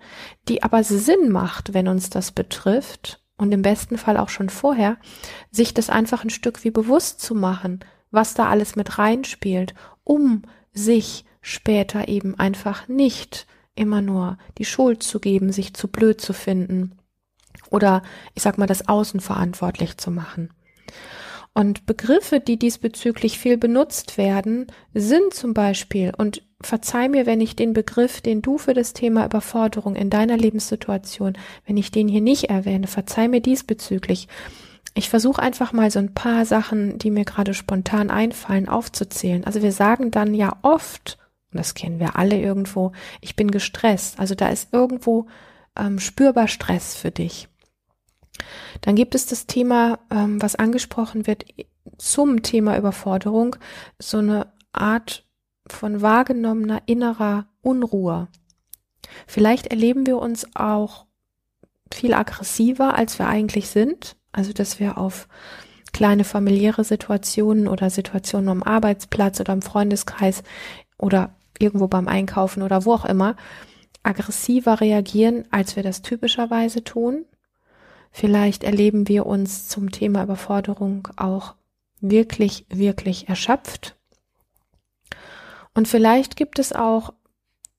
die 0.48 0.62
aber 0.62 0.84
Sinn 0.84 1.32
macht, 1.32 1.74
wenn 1.74 1.88
uns 1.88 2.12
das 2.12 2.32
betrifft 2.32 3.23
und 3.44 3.52
im 3.52 3.62
besten 3.62 3.98
Fall 3.98 4.18
auch 4.18 4.30
schon 4.30 4.50
vorher, 4.50 4.98
sich 5.52 5.74
das 5.74 5.90
einfach 5.90 6.24
ein 6.24 6.30
Stück 6.30 6.64
wie 6.64 6.72
bewusst 6.72 7.20
zu 7.20 7.36
machen, 7.36 7.82
was 8.10 8.34
da 8.34 8.50
alles 8.50 8.76
mit 8.76 8.98
reinspielt, 8.98 9.76
um 10.04 10.44
sich 10.72 11.26
später 11.42 12.08
eben 12.08 12.40
einfach 12.40 12.88
nicht 12.88 13.46
immer 13.76 14.02
nur 14.02 14.38
die 14.58 14.66
Schuld 14.66 15.04
zu 15.04 15.20
geben, 15.20 15.52
sich 15.52 15.74
zu 15.74 15.88
blöd 15.90 16.22
zu 16.22 16.34
finden 16.34 16.98
oder 17.70 18.02
ich 18.34 18.44
sag 18.44 18.58
mal 18.58 18.68
das 18.68 18.88
Außen 18.88 19.20
verantwortlich 19.20 19.98
zu 19.98 20.10
machen. 20.10 20.50
Und 21.56 21.86
Begriffe, 21.86 22.40
die 22.40 22.58
diesbezüglich 22.58 23.38
viel 23.38 23.58
benutzt 23.58 24.18
werden, 24.18 24.68
sind 24.94 25.34
zum 25.34 25.54
Beispiel, 25.54 26.12
und 26.18 26.42
verzeih 26.62 27.10
mir, 27.10 27.26
wenn 27.26 27.42
ich 27.42 27.56
den 27.56 27.74
Begriff, 27.74 28.22
den 28.22 28.42
du 28.42 28.58
für 28.58 28.74
das 28.74 28.94
Thema 28.94 29.26
Überforderung 29.26 29.96
in 29.96 30.10
deiner 30.10 30.38
Lebenssituation, 30.38 31.34
wenn 31.66 31.78
ich 31.78 31.92
den 31.92 32.08
hier 32.08 32.22
nicht 32.22 32.46
erwähne, 32.46 32.88
verzeih 32.88 33.28
mir 33.28 33.42
diesbezüglich. 33.42 34.28
Ich 34.96 35.10
versuche 35.10 35.42
einfach 35.42 35.74
mal 35.74 35.92
so 35.92 36.00
ein 36.00 36.14
paar 36.14 36.46
Sachen, 36.46 36.98
die 36.98 37.12
mir 37.12 37.26
gerade 37.26 37.54
spontan 37.54 38.10
einfallen, 38.10 38.70
aufzuzählen. 38.70 39.44
Also 39.44 39.62
wir 39.62 39.72
sagen 39.72 40.12
dann 40.12 40.34
ja 40.34 40.58
oft, 40.62 41.18
und 41.52 41.58
das 41.60 41.76
kennen 41.76 42.00
wir 42.00 42.16
alle 42.16 42.40
irgendwo, 42.40 42.94
ich 43.22 43.36
bin 43.36 43.52
gestresst. 43.52 44.20
Also 44.20 44.34
da 44.34 44.50
ist 44.50 44.70
irgendwo 44.72 45.28
ähm, 45.78 46.00
spürbar 46.00 46.48
Stress 46.48 46.96
für 46.96 47.12
dich. 47.12 47.48
Dann 48.84 48.96
gibt 48.96 49.16
es 49.16 49.26
das 49.26 49.48
Thema, 49.48 50.00
ähm, 50.12 50.42
was 50.42 50.56
angesprochen 50.56 51.26
wird 51.26 51.46
zum 51.98 52.44
Thema 52.44 52.78
Überforderung, 52.78 53.56
so 53.98 54.18
eine 54.18 54.48
Art 54.74 55.26
von 55.68 56.02
wahrgenommener 56.02 56.82
innerer 56.86 57.48
Unruhe. 57.62 58.28
Vielleicht 59.26 59.68
erleben 59.68 60.06
wir 60.06 60.18
uns 60.18 60.46
auch 60.56 61.06
viel 61.94 62.14
aggressiver, 62.14 62.96
als 62.96 63.20
wir 63.20 63.28
eigentlich 63.28 63.70
sind. 63.70 64.18
Also, 64.34 64.52
dass 64.52 64.80
wir 64.82 64.98
auf 64.98 65.30
kleine 65.94 66.26
familiäre 66.26 66.84
Situationen 66.84 67.70
oder 67.70 67.90
Situationen 67.90 68.50
am 68.50 68.64
Arbeitsplatz 68.64 69.40
oder 69.40 69.54
im 69.54 69.62
Freundeskreis 69.62 70.44
oder 70.98 71.36
irgendwo 71.58 71.88
beim 71.88 72.10
Einkaufen 72.10 72.64
oder 72.64 72.84
wo 72.84 72.94
auch 72.94 73.06
immer 73.06 73.38
aggressiver 74.02 74.82
reagieren, 74.82 75.46
als 75.52 75.78
wir 75.78 75.84
das 75.84 76.02
typischerweise 76.02 76.84
tun. 76.84 77.26
Vielleicht 78.16 78.64
erleben 78.64 79.08
wir 79.08 79.26
uns 79.26 79.68
zum 79.68 79.92
Thema 79.92 80.24
Überforderung 80.24 81.08
auch 81.18 81.56
wirklich, 82.00 82.68
wirklich 82.70 83.28
erschöpft. 83.28 83.98
Und 85.74 85.88
vielleicht 85.88 86.36
gibt 86.36 86.60
es 86.60 86.74
auch 86.74 87.14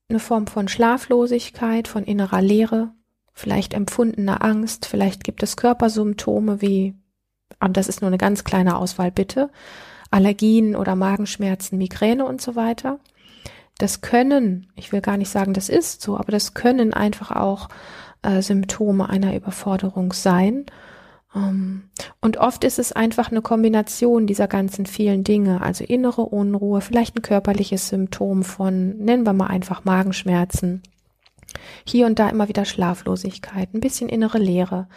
eine 0.09 0.19
Form 0.19 0.47
von 0.47 0.67
Schlaflosigkeit, 0.67 1.87
von 1.87 2.03
innerer 2.03 2.41
Leere, 2.41 2.91
vielleicht 3.31 3.73
empfundener 3.73 4.43
Angst, 4.43 4.85
vielleicht 4.85 5.23
gibt 5.23 5.41
es 5.41 5.55
Körpersymptome 5.55 6.61
wie, 6.61 6.95
und 7.61 7.77
das 7.77 7.87
ist 7.87 8.01
nur 8.01 8.09
eine 8.09 8.17
ganz 8.17 8.43
kleine 8.43 8.77
Auswahl 8.77 9.11
bitte, 9.11 9.49
Allergien 10.11 10.75
oder 10.75 10.95
Magenschmerzen, 10.95 11.77
Migräne 11.77 12.25
und 12.25 12.41
so 12.41 12.57
weiter. 12.57 12.99
Das 13.77 14.01
können, 14.01 14.67
ich 14.75 14.91
will 14.91 15.01
gar 15.01 15.15
nicht 15.15 15.29
sagen, 15.29 15.53
das 15.53 15.69
ist 15.69 16.01
so, 16.01 16.17
aber 16.17 16.33
das 16.33 16.53
können 16.53 16.93
einfach 16.93 17.31
auch 17.31 17.69
äh, 18.25 18.41
Symptome 18.41 19.09
einer 19.09 19.35
Überforderung 19.35 20.13
sein. 20.13 20.65
Ähm, 21.35 21.89
und 22.21 22.37
oft 22.37 22.63
ist 22.63 22.79
es 22.79 22.91
einfach 22.91 23.31
eine 23.31 23.41
Kombination 23.41 24.27
dieser 24.27 24.47
ganzen 24.47 24.85
vielen 24.85 25.23
Dinge, 25.23 25.61
also 25.61 25.83
innere 25.83 26.23
Unruhe, 26.23 26.81
vielleicht 26.81 27.17
ein 27.17 27.21
körperliches 27.21 27.89
Symptom 27.89 28.43
von, 28.43 28.97
nennen 28.97 29.25
wir 29.25 29.33
mal 29.33 29.47
einfach 29.47 29.83
Magenschmerzen, 29.83 30.81
hier 31.85 32.05
und 32.05 32.19
da 32.19 32.29
immer 32.29 32.47
wieder 32.47 32.65
Schlaflosigkeit, 32.65 33.73
ein 33.73 33.79
bisschen 33.79 34.09
innere 34.09 34.39
Leere, 34.39 34.87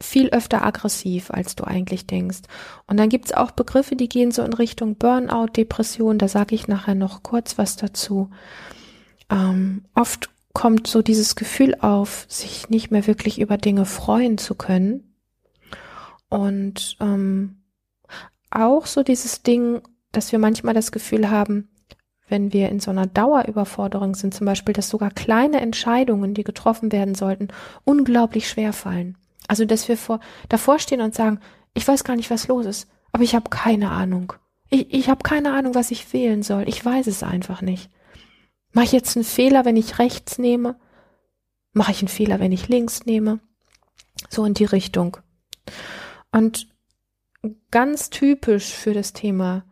viel 0.00 0.28
öfter 0.28 0.62
aggressiv, 0.64 1.30
als 1.30 1.56
du 1.56 1.64
eigentlich 1.64 2.06
denkst. 2.06 2.40
Und 2.86 2.98
dann 2.98 3.08
gibt's 3.08 3.32
auch 3.32 3.50
Begriffe, 3.50 3.96
die 3.96 4.08
gehen 4.08 4.30
so 4.30 4.42
in 4.42 4.52
Richtung 4.52 4.96
Burnout, 4.96 5.48
Depression, 5.56 6.18
da 6.18 6.28
sage 6.28 6.54
ich 6.54 6.68
nachher 6.68 6.94
noch 6.94 7.22
kurz 7.22 7.56
was 7.56 7.76
dazu. 7.76 8.30
Ähm, 9.30 9.84
oft 9.94 10.30
kommt 10.56 10.86
so 10.86 11.02
dieses 11.02 11.36
Gefühl 11.36 11.74
auf, 11.80 12.24
sich 12.30 12.70
nicht 12.70 12.90
mehr 12.90 13.06
wirklich 13.06 13.42
über 13.42 13.58
Dinge 13.58 13.84
freuen 13.84 14.38
zu 14.38 14.54
können. 14.54 15.14
Und 16.30 16.96
ähm, 16.98 17.58
auch 18.50 18.86
so 18.86 19.02
dieses 19.02 19.42
Ding, 19.42 19.82
dass 20.12 20.32
wir 20.32 20.38
manchmal 20.38 20.72
das 20.72 20.92
Gefühl 20.92 21.28
haben, 21.28 21.68
wenn 22.26 22.54
wir 22.54 22.70
in 22.70 22.80
so 22.80 22.90
einer 22.90 23.06
Dauerüberforderung 23.06 24.14
sind, 24.14 24.32
zum 24.32 24.46
Beispiel, 24.46 24.72
dass 24.72 24.88
sogar 24.88 25.10
kleine 25.10 25.60
Entscheidungen, 25.60 26.32
die 26.32 26.42
getroffen 26.42 26.90
werden 26.90 27.14
sollten, 27.14 27.48
unglaublich 27.84 28.48
schwer 28.48 28.72
fallen. 28.72 29.18
Also, 29.48 29.66
dass 29.66 29.88
wir 29.88 29.98
vor, 29.98 30.20
davor 30.48 30.78
stehen 30.78 31.02
und 31.02 31.14
sagen, 31.14 31.38
ich 31.74 31.86
weiß 31.86 32.02
gar 32.02 32.16
nicht, 32.16 32.30
was 32.30 32.48
los 32.48 32.64
ist, 32.64 32.88
aber 33.12 33.24
ich 33.24 33.34
habe 33.34 33.50
keine 33.50 33.90
Ahnung. 33.90 34.32
Ich, 34.70 34.90
ich 34.90 35.10
habe 35.10 35.22
keine 35.22 35.52
Ahnung, 35.52 35.74
was 35.74 35.90
ich 35.90 36.14
wählen 36.14 36.42
soll. 36.42 36.66
Ich 36.66 36.82
weiß 36.82 37.08
es 37.08 37.22
einfach 37.22 37.60
nicht. 37.60 37.90
Mache 38.76 38.84
ich 38.84 38.92
jetzt 38.92 39.16
einen 39.16 39.24
Fehler, 39.24 39.64
wenn 39.64 39.76
ich 39.78 39.98
rechts 39.98 40.38
nehme? 40.38 40.76
Mache 41.72 41.92
ich 41.92 42.00
einen 42.00 42.08
Fehler, 42.08 42.40
wenn 42.40 42.52
ich 42.52 42.68
links 42.68 43.06
nehme? 43.06 43.40
So 44.28 44.44
in 44.44 44.52
die 44.52 44.66
Richtung. 44.66 45.16
Und 46.30 46.68
ganz 47.70 48.10
typisch 48.10 48.74
für 48.74 48.92
das 48.92 49.14
Thema 49.14 49.64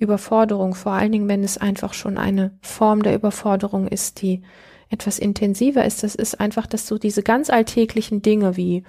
Überforderung, 0.00 0.74
vor 0.74 0.90
allen 0.90 1.12
Dingen, 1.12 1.28
wenn 1.28 1.44
es 1.44 1.56
einfach 1.56 1.94
schon 1.94 2.18
eine 2.18 2.58
Form 2.62 3.04
der 3.04 3.14
Überforderung 3.14 3.86
ist, 3.86 4.22
die 4.22 4.42
etwas 4.88 5.20
intensiver 5.20 5.84
ist, 5.84 6.02
das 6.02 6.16
ist 6.16 6.40
einfach, 6.40 6.66
dass 6.66 6.88
so 6.88 6.98
diese 6.98 7.22
ganz 7.22 7.48
alltäglichen 7.48 8.22
Dinge 8.22 8.56
wie, 8.56 8.82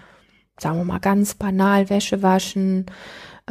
sagen 0.59 0.79
wir 0.79 0.83
mal 0.83 0.97
ganz 0.97 1.35
banal, 1.35 1.91
Wäsche 1.91 2.23
waschen, 2.23 2.87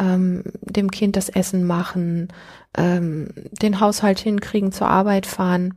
ähm, 0.00 0.42
dem 0.62 0.90
Kind 0.90 1.16
das 1.16 1.28
Essen 1.28 1.64
machen, 1.64 2.28
ähm, 2.76 3.28
den 3.52 3.80
Haushalt 3.80 4.18
hinkriegen, 4.18 4.72
zur 4.72 4.88
Arbeit 4.88 5.26
fahren, 5.26 5.74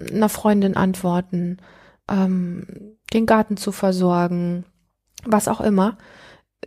einer 0.00 0.30
Freundin 0.30 0.76
antworten, 0.76 1.58
ähm, 2.08 2.96
den 3.12 3.26
Garten 3.26 3.58
zu 3.58 3.70
versorgen, 3.70 4.64
was 5.24 5.48
auch 5.48 5.60
immer, 5.60 5.98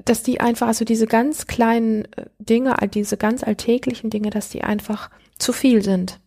dass 0.06 0.22
die 0.22 0.40
einfach, 0.40 0.68
also 0.68 0.86
diese 0.86 1.08
ganz 1.08 1.48
kleinen 1.48 2.06
äh, 2.14 2.28
Dinge, 2.38 2.76
diese 2.94 3.18
ganz 3.18 3.44
alltäglichen 3.44 4.12
Dinge, 4.12 4.30
dass 4.30 4.50
die 4.50 4.64
einfach 4.64 5.10
zu 5.40 5.54
viel 5.54 5.82
sind. 5.82 6.20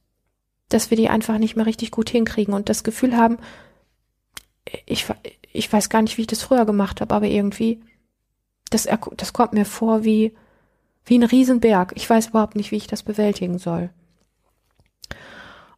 Dass 0.71 0.91
wir 0.91 0.97
die 0.97 1.09
einfach 1.09 1.39
nicht 1.39 1.55
mehr 1.55 1.67
richtig 1.67 1.93
gut 1.93 2.11
hinkriegen 2.11 2.53
und 2.53 2.69
das 2.69 2.83
Gefühl 2.83 3.17
haben, 3.17 3.39
ich, 4.87 5.07
ich 5.53 5.73
weiß 5.73 5.89
gar 5.89 6.03
nicht, 6.03 6.19
wie 6.19 6.23
ich 6.23 6.27
das 6.27 6.43
früher 6.43 6.67
gemacht 6.67 7.01
habe, 7.01 7.15
aber 7.15 7.27
irgendwie, 7.27 7.81
das, 8.71 8.89
das 9.17 9.33
kommt 9.33 9.53
mir 9.53 9.65
vor 9.65 10.05
wie, 10.05 10.35
wie 11.09 11.19
ein 11.19 11.25
Riesenberg. 11.25 11.93
Ich 11.97 12.09
weiß 12.09 12.29
überhaupt 12.29 12.57
nicht, 12.57 12.71
wie 12.71 12.77
ich 12.77 12.87
das 12.87 13.03
bewältigen 13.03 13.59
soll. 13.59 13.91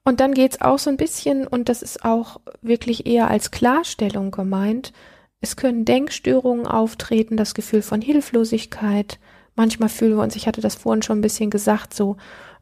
Und 0.04 0.20
dann 0.20 0.34
geht's 0.34 0.60
auch 0.60 0.78
so 0.78 0.90
ein 0.90 0.96
bisschen, 0.96 1.46
und 1.46 1.68
das 1.68 1.82
ist 1.82 2.04
auch 2.04 2.40
wirklich 2.62 3.06
eher 3.06 3.28
als 3.28 3.50
Klarstellung 3.50 4.30
gemeint, 4.30 4.92
es 5.40 5.56
können 5.56 5.84
Denkstörungen 5.84 6.66
auftreten, 6.66 7.36
das 7.36 7.54
Gefühl 7.54 7.82
von 7.82 8.02
Hilflosigkeit. 8.02 9.18
Manchmal 9.56 9.88
fühlen 9.88 10.16
wir 10.16 10.22
uns, 10.22 10.36
ich 10.36 10.46
hatte 10.46 10.60
das 10.60 10.74
vorhin 10.74 11.02
schon 11.02 11.18
ein 11.18 11.22
bisschen 11.22 11.50
gesagt, 11.50 11.94
so, 11.94 12.16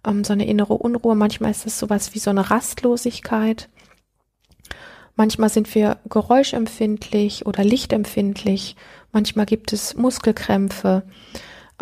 ähm, 0.06 0.22
so 0.22 0.32
eine 0.32 0.46
innere 0.46 0.74
Unruhe. 0.74 1.16
Manchmal 1.16 1.50
ist 1.50 1.66
es 1.66 1.78
sowas 1.78 2.14
wie 2.14 2.20
so 2.20 2.30
eine 2.30 2.50
Rastlosigkeit. 2.50 3.68
Manchmal 5.16 5.48
sind 5.48 5.74
wir 5.74 5.98
geräuschempfindlich 6.08 7.46
oder 7.46 7.64
lichtempfindlich. 7.64 8.76
Manchmal 9.10 9.46
gibt 9.46 9.72
es 9.72 9.96
Muskelkrämpfe. 9.96 11.02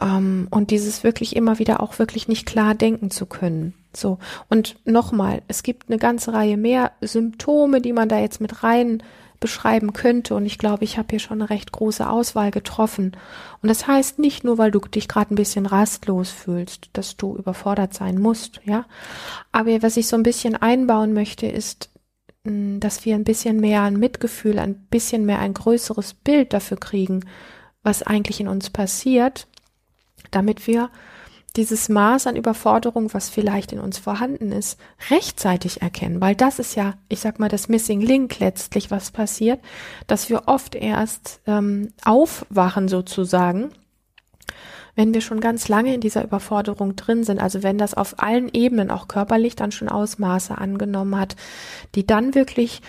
Ähm, 0.00 0.48
und 0.50 0.70
dieses 0.70 1.04
wirklich 1.04 1.36
immer 1.36 1.58
wieder 1.58 1.82
auch 1.82 1.98
wirklich 1.98 2.28
nicht 2.28 2.46
klar 2.46 2.74
denken 2.74 3.10
zu 3.10 3.26
können. 3.26 3.74
So. 3.94 4.18
Und 4.48 4.76
nochmal, 4.84 5.42
es 5.48 5.62
gibt 5.62 5.88
eine 5.88 5.98
ganze 5.98 6.32
Reihe 6.32 6.56
mehr 6.56 6.92
Symptome, 7.00 7.80
die 7.80 7.92
man 7.92 8.08
da 8.08 8.18
jetzt 8.18 8.40
mit 8.40 8.62
rein 8.62 9.02
beschreiben 9.40 9.92
könnte. 9.92 10.34
Und 10.34 10.46
ich 10.46 10.58
glaube, 10.58 10.84
ich 10.84 10.98
habe 10.98 11.08
hier 11.10 11.18
schon 11.18 11.40
eine 11.40 11.50
recht 11.50 11.72
große 11.72 12.08
Auswahl 12.08 12.50
getroffen. 12.50 13.16
Und 13.62 13.68
das 13.68 13.86
heißt 13.86 14.18
nicht 14.18 14.44
nur, 14.44 14.58
weil 14.58 14.70
du 14.70 14.80
dich 14.80 15.08
gerade 15.08 15.34
ein 15.34 15.36
bisschen 15.36 15.66
rastlos 15.66 16.30
fühlst, 16.30 16.90
dass 16.92 17.16
du 17.16 17.36
überfordert 17.36 17.94
sein 17.94 18.18
musst, 18.18 18.60
ja. 18.64 18.86
Aber 19.52 19.82
was 19.82 19.96
ich 19.96 20.08
so 20.08 20.16
ein 20.16 20.22
bisschen 20.22 20.56
einbauen 20.56 21.12
möchte, 21.12 21.46
ist, 21.46 21.90
hm, 22.44 22.80
dass 22.80 23.04
wir 23.04 23.14
ein 23.14 23.24
bisschen 23.24 23.60
mehr 23.60 23.82
ein 23.82 23.98
Mitgefühl, 23.98 24.58
ein 24.58 24.74
bisschen 24.74 25.26
mehr 25.26 25.40
ein 25.40 25.54
größeres 25.54 26.14
Bild 26.14 26.52
dafür 26.52 26.78
kriegen, 26.78 27.24
was 27.82 28.02
eigentlich 28.02 28.40
in 28.40 28.48
uns 28.48 28.70
passiert, 28.70 29.46
damit 30.30 30.66
wir 30.66 30.90
dieses 31.56 31.88
Maß 31.88 32.26
an 32.26 32.36
Überforderung, 32.36 33.12
was 33.14 33.30
vielleicht 33.30 33.72
in 33.72 33.80
uns 33.80 33.98
vorhanden 33.98 34.52
ist, 34.52 34.78
rechtzeitig 35.10 35.80
erkennen, 35.80 36.20
weil 36.20 36.34
das 36.34 36.58
ist 36.58 36.74
ja, 36.74 36.94
ich 37.08 37.20
sag 37.20 37.38
mal, 37.38 37.48
das 37.48 37.68
Missing 37.68 38.00
Link 38.00 38.38
letztlich, 38.38 38.90
was 38.90 39.10
passiert, 39.10 39.60
dass 40.06 40.28
wir 40.28 40.48
oft 40.48 40.74
erst 40.74 41.40
ähm, 41.46 41.92
aufwachen 42.04 42.88
sozusagen, 42.88 43.70
wenn 44.96 45.14
wir 45.14 45.20
schon 45.20 45.40
ganz 45.40 45.68
lange 45.68 45.94
in 45.94 46.00
dieser 46.00 46.24
Überforderung 46.24 46.96
drin 46.96 47.24
sind, 47.24 47.40
also 47.40 47.62
wenn 47.62 47.78
das 47.78 47.94
auf 47.94 48.18
allen 48.18 48.48
Ebenen, 48.52 48.90
auch 48.90 49.08
körperlich, 49.08 49.56
dann 49.56 49.72
schon 49.72 49.88
Ausmaße 49.88 50.56
angenommen 50.56 51.18
hat, 51.18 51.36
die 51.94 52.06
dann 52.06 52.34
wirklich 52.34 52.82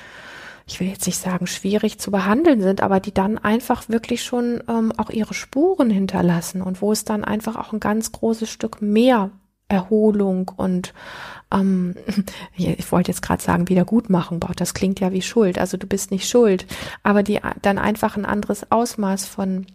ich 0.68 0.80
will 0.80 0.88
jetzt 0.88 1.08
nicht 1.08 1.18
sagen 1.18 1.48
schwierig 1.48 1.98
zu 1.98 2.12
behandeln 2.12 2.62
sind, 2.62 2.82
aber 2.82 3.00
die 3.00 3.14
dann 3.14 3.38
einfach 3.38 3.88
wirklich 3.88 4.24
schon 4.24 4.62
ähm, 4.68 4.92
auch 4.98 5.10
ihre 5.10 5.34
Spuren 5.34 5.90
hinterlassen 5.90 6.62
und 6.62 6.82
wo 6.82 6.92
es 6.92 7.06
dann 7.06 7.24
einfach 7.24 7.56
auch 7.56 7.72
ein 7.72 7.80
ganz 7.80 8.12
großes 8.12 8.50
Stück 8.50 8.82
mehr 8.82 9.32
Erholung 9.70 10.52
und 10.56 10.94
ähm, 11.52 11.96
ich 12.58 12.92
wollte 12.92 13.12
jetzt 13.12 13.22
gerade 13.22 13.42
sagen 13.42 13.70
Wiedergutmachung 13.70 14.40
braucht. 14.40 14.60
Das 14.60 14.74
klingt 14.74 15.00
ja 15.00 15.12
wie 15.12 15.22
Schuld. 15.22 15.58
Also 15.58 15.78
du 15.78 15.88
bist 15.88 16.12
nicht 16.12 16.28
schuld, 16.28 16.66
aber 17.04 17.24
die 17.24 17.40
dann 17.62 17.78
einfach 17.78 18.18
ein 18.18 18.26
anderes 18.26 18.72
Ausmaß 18.72 19.26
von 19.26 19.66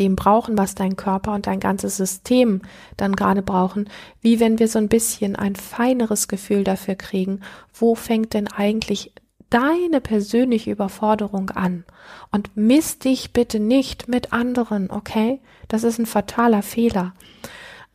dem 0.00 0.16
brauchen, 0.16 0.58
was 0.58 0.74
dein 0.74 0.96
Körper 0.96 1.32
und 1.32 1.46
dein 1.46 1.60
ganzes 1.60 1.96
System 1.96 2.62
dann 2.96 3.14
gerade 3.14 3.42
brauchen, 3.42 3.88
wie 4.20 4.40
wenn 4.40 4.58
wir 4.58 4.66
so 4.66 4.80
ein 4.80 4.88
bisschen 4.88 5.36
ein 5.36 5.54
feineres 5.54 6.26
Gefühl 6.26 6.64
dafür 6.64 6.96
kriegen, 6.96 7.40
wo 7.72 7.94
fängt 7.94 8.34
denn 8.34 8.48
eigentlich 8.48 9.12
deine 9.50 10.00
persönliche 10.00 10.70
Überforderung 10.70 11.50
an 11.50 11.84
und 12.32 12.56
misst 12.56 13.04
dich 13.04 13.32
bitte 13.32 13.60
nicht 13.60 14.08
mit 14.08 14.32
anderen, 14.32 14.90
okay? 14.90 15.40
Das 15.68 15.84
ist 15.84 15.98
ein 15.98 16.06
fataler 16.06 16.62
Fehler. 16.62 17.14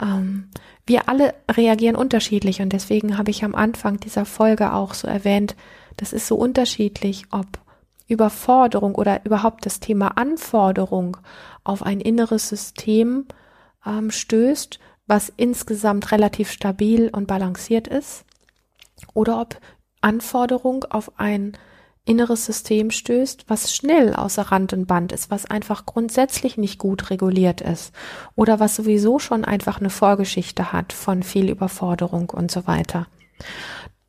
Ähm, 0.01 0.49
wir 0.85 1.09
alle 1.09 1.33
reagieren 1.49 1.95
unterschiedlich 1.95 2.61
und 2.61 2.73
deswegen 2.73 3.17
habe 3.17 3.31
ich 3.31 3.43
am 3.43 3.55
Anfang 3.55 3.99
dieser 3.99 4.25
Folge 4.25 4.73
auch 4.73 4.93
so 4.93 5.07
erwähnt, 5.07 5.55
das 5.97 6.13
ist 6.13 6.27
so 6.27 6.35
unterschiedlich, 6.35 7.25
ob 7.31 7.47
Überforderung 8.07 8.95
oder 8.95 9.25
überhaupt 9.25 9.65
das 9.65 9.79
Thema 9.79 10.17
Anforderung 10.17 11.17
auf 11.63 11.83
ein 11.83 12.01
inneres 12.01 12.49
System 12.49 13.25
ähm, 13.85 14.11
stößt, 14.11 14.79
was 15.07 15.31
insgesamt 15.37 16.11
relativ 16.11 16.51
stabil 16.51 17.09
und 17.11 17.27
balanciert 17.27 17.87
ist, 17.87 18.25
oder 19.13 19.41
ob 19.41 19.59
Anforderung 20.01 20.83
auf 20.85 21.19
ein 21.19 21.57
inneres 22.03 22.45
System 22.45 22.89
stößt, 22.89 23.45
was 23.47 23.73
schnell 23.73 24.15
außer 24.15 24.43
Rand 24.43 24.73
und 24.73 24.87
Band 24.87 25.11
ist, 25.11 25.29
was 25.29 25.45
einfach 25.45 25.85
grundsätzlich 25.85 26.57
nicht 26.57 26.79
gut 26.79 27.11
reguliert 27.11 27.61
ist 27.61 27.93
oder 28.35 28.59
was 28.59 28.75
sowieso 28.75 29.19
schon 29.19 29.45
einfach 29.45 29.79
eine 29.79 29.91
Vorgeschichte 29.91 30.71
hat 30.73 30.93
von 30.93 31.21
viel 31.21 31.49
Überforderung 31.49 32.31
und 32.31 32.49
so 32.49 32.65
weiter. 32.65 33.07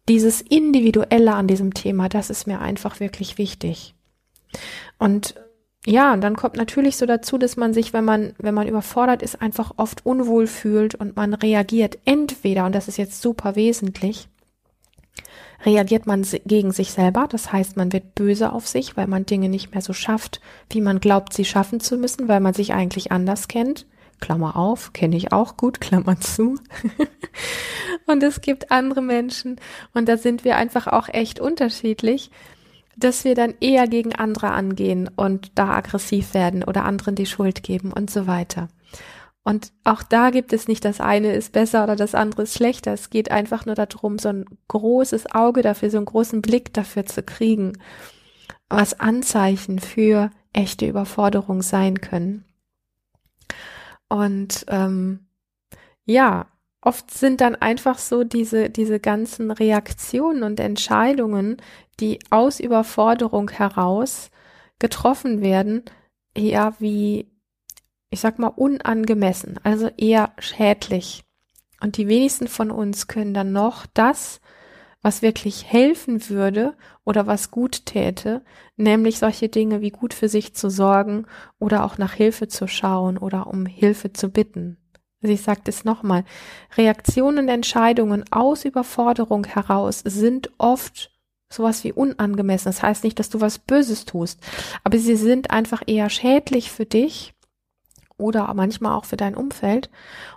Dieses 0.09 0.41
Individuelle 0.41 1.35
an 1.35 1.47
diesem 1.47 1.75
Thema, 1.75 2.09
das 2.09 2.31
ist 2.31 2.47
mir 2.47 2.61
einfach 2.61 2.99
wirklich 2.99 3.39
wichtig. 3.39 3.95
Und 4.99 5.35
ja, 5.85 6.13
und 6.13 6.21
dann 6.23 6.37
kommt 6.37 6.57
natürlich 6.57 6.97
so 6.97 7.07
dazu, 7.07 7.39
dass 7.39 7.57
man 7.57 7.75
sich, 7.75 7.93
wenn 7.93 8.05
man, 8.05 8.35
wenn 8.39 8.55
man 8.55 8.69
überfordert 8.69 9.21
ist, 9.21 9.43
einfach 9.43 9.73
oft 9.77 10.07
unwohl 10.07 10.47
fühlt 10.47 10.95
und 10.95 11.17
man 11.17 11.35
reagiert 11.35 11.99
entweder, 12.05 12.67
und 12.67 12.75
das 12.75 12.89
ist 12.89 12.99
jetzt 12.99 13.21
super 13.21 13.57
wesentlich, 13.57 14.29
reagiert 15.65 16.07
man 16.07 16.27
gegen 16.45 16.73
sich 16.73 16.93
selber. 16.93 17.27
Das 17.29 17.53
heißt, 17.53 17.77
man 17.77 17.93
wird 17.93 18.15
böse 18.15 18.53
auf 18.53 18.67
sich, 18.67 18.97
weil 18.97 19.07
man 19.07 19.27
Dinge 19.27 19.49
nicht 19.49 19.73
mehr 19.73 19.83
so 19.83 19.93
schafft, 19.93 20.41
wie 20.71 20.81
man 20.81 21.01
glaubt, 21.01 21.33
sie 21.33 21.45
schaffen 21.45 21.81
zu 21.81 21.97
müssen, 21.97 22.29
weil 22.29 22.41
man 22.41 22.55
sich 22.55 22.73
eigentlich 22.73 23.13
anders 23.13 23.49
kennt. 23.49 23.87
Klammer 24.21 24.57
auf, 24.57 24.93
kenne 24.93 25.17
ich 25.17 25.33
auch 25.33 25.57
gut, 25.57 25.81
Klammer 25.83 26.21
zu. 26.21 26.57
und 28.07 28.23
es 28.23 28.41
gibt 28.41 28.71
andere 28.71 29.03
Menschen, 29.03 29.57
und 29.95 30.09
da 30.09 30.17
sind 30.17 30.45
wir 30.45 30.57
einfach 30.57 30.87
auch 30.87 31.09
echt 31.09 31.41
unterschiedlich, 31.41 32.31
dass 32.97 33.25
wir 33.25 33.35
dann 33.35 33.55
eher 33.61 33.89
gegen 33.89 34.15
andere 34.15 34.51
angehen 34.51 35.11
und 35.17 35.53
da 35.55 35.71
aggressiv 35.71 36.35
werden 36.35 36.63
oder 36.63 36.85
anderen 36.85 37.15
die 37.15 37.27
Schuld 37.27 37.63
geben 37.63 37.93
und 37.93 38.11
so 38.11 38.27
weiter. 38.27 38.69
Und 39.45 39.73
auch 39.83 40.03
da 40.03 40.31
gibt 40.31 40.53
es 40.53 40.69
nicht 40.69 40.85
das 40.85 41.01
eine 41.01 41.33
ist 41.33 41.53
besser 41.53 41.83
oder 41.83 41.97
das 41.97 42.15
andere 42.15 42.43
ist 42.43 42.55
schlechter. 42.55 42.93
Es 42.93 43.11
geht 43.11 43.31
einfach 43.31 43.67
nur 43.67 43.75
darum, 43.75 44.19
so 44.19 44.29
ein 44.29 44.45
großes 44.69 45.35
Auge 45.35 45.63
dafür, 45.63 45.91
so 45.91 45.97
einen 45.97 46.07
großen 46.07 46.43
Blick 46.43 46.73
dafür 46.73 47.07
zu 47.07 47.23
kriegen, 47.23 47.73
was 48.69 49.01
Anzeichen 49.01 49.81
für 49.81 50.31
echte 50.53 50.87
Überforderung 50.87 51.63
sein 51.63 52.01
können. 52.01 52.45
Und 54.09 54.65
ähm, 54.69 55.27
ja, 56.05 56.47
oft 56.81 57.11
sind 57.11 57.41
dann 57.41 57.57
einfach 57.57 57.99
so 57.99 58.23
diese, 58.23 58.71
diese 58.71 59.01
ganzen 59.01 59.51
Reaktionen 59.51 60.43
und 60.45 60.61
Entscheidungen, 60.61 61.57
die 61.99 62.21
aus 62.31 62.61
Überforderung 62.61 63.51
heraus 63.51 64.31
getroffen 64.79 65.41
werden, 65.41 65.85
eher 66.35 66.75
wie 66.79 67.32
ich 68.13 68.21
sag 68.21 68.39
mal, 68.39 68.49
unangemessen, 68.49 69.59
also 69.63 69.89
eher 69.97 70.33
schädlich. 70.39 71.25
Und 71.81 71.97
die 71.97 72.09
wenigsten 72.09 72.47
von 72.47 72.71
uns 72.71 73.09
können 73.09 73.35
dann 73.35 73.53
noch 73.53 73.87
das, 73.87 74.41
was 75.01 75.23
wirklich 75.23 75.65
helfen 75.73 76.29
würde 76.29 76.75
oder 77.05 77.27
was 77.27 77.51
gut 77.51 77.87
täte, 77.87 78.45
nämlich 78.77 79.19
solche 79.19 79.49
Dinge 79.49 79.81
wie 79.81 79.91
gut 79.91 80.15
für 80.15 80.29
sich 80.29 80.55
zu 80.55 80.71
sorgen 80.71 81.27
oder 81.59 81.85
auch 81.85 81.99
nach 81.99 82.13
Hilfe 82.13 82.49
zu 82.49 82.69
schauen 82.69 83.19
oder 83.19 83.49
um 83.49 83.67
Hilfe 83.67 84.13
zu 84.13 84.29
bitten. 84.29 84.77
Also 85.23 85.33
ich 85.35 85.43
sage 85.43 85.63
es 85.65 85.85
nochmal, 85.85 86.25
Reaktionen 86.77 87.49
Entscheidungen 87.49 88.25
aus 88.31 88.65
Überforderung 88.65 89.45
heraus 89.45 90.03
sind 90.05 90.51
oft 90.59 91.11
sowas 91.51 91.83
wie 91.83 91.93
unangemessen. 91.93 92.67
Das 92.67 92.83
heißt 92.83 93.05
nicht, 93.05 93.19
dass 93.19 93.31
du 93.31 93.41
was 93.41 93.59
Böses 93.59 94.05
tust, 94.05 94.41
aber 94.85 94.99
sie 94.99 95.17
sind 95.17 95.51
einfach 95.51 95.83
eher 95.87 96.11
schädlich 96.11 96.71
für 96.71 96.87
dich 96.87 97.35
oder 98.23 98.53
manchmal 98.55 98.97
auch 98.97 99.05
für 99.05 99.17
dein 99.17 99.35
Umfeld. 99.35 99.91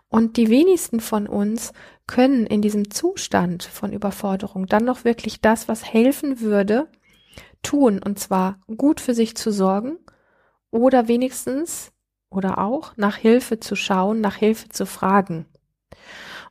Und 0.09 0.37
die 0.37 0.49
wenigsten 0.49 0.99
von 0.99 1.27
uns 1.27 1.73
können 2.07 2.45
in 2.45 2.61
diesem 2.61 2.91
Zustand 2.91 3.63
von 3.63 3.93
Überforderung 3.93 4.67
dann 4.67 4.85
noch 4.85 5.03
wirklich 5.05 5.41
das, 5.41 5.67
was 5.67 5.85
helfen 5.85 6.41
würde, 6.41 6.87
tun. 7.63 8.01
Und 8.03 8.19
zwar 8.19 8.59
gut 8.77 8.99
für 8.99 9.13
sich 9.13 9.35
zu 9.35 9.51
sorgen 9.51 9.97
oder 10.71 11.07
wenigstens 11.07 11.91
oder 12.29 12.57
auch 12.57 12.93
nach 12.97 13.15
Hilfe 13.15 13.59
zu 13.59 13.75
schauen, 13.75 14.21
nach 14.21 14.35
Hilfe 14.35 14.69
zu 14.69 14.85
fragen. 14.85 15.45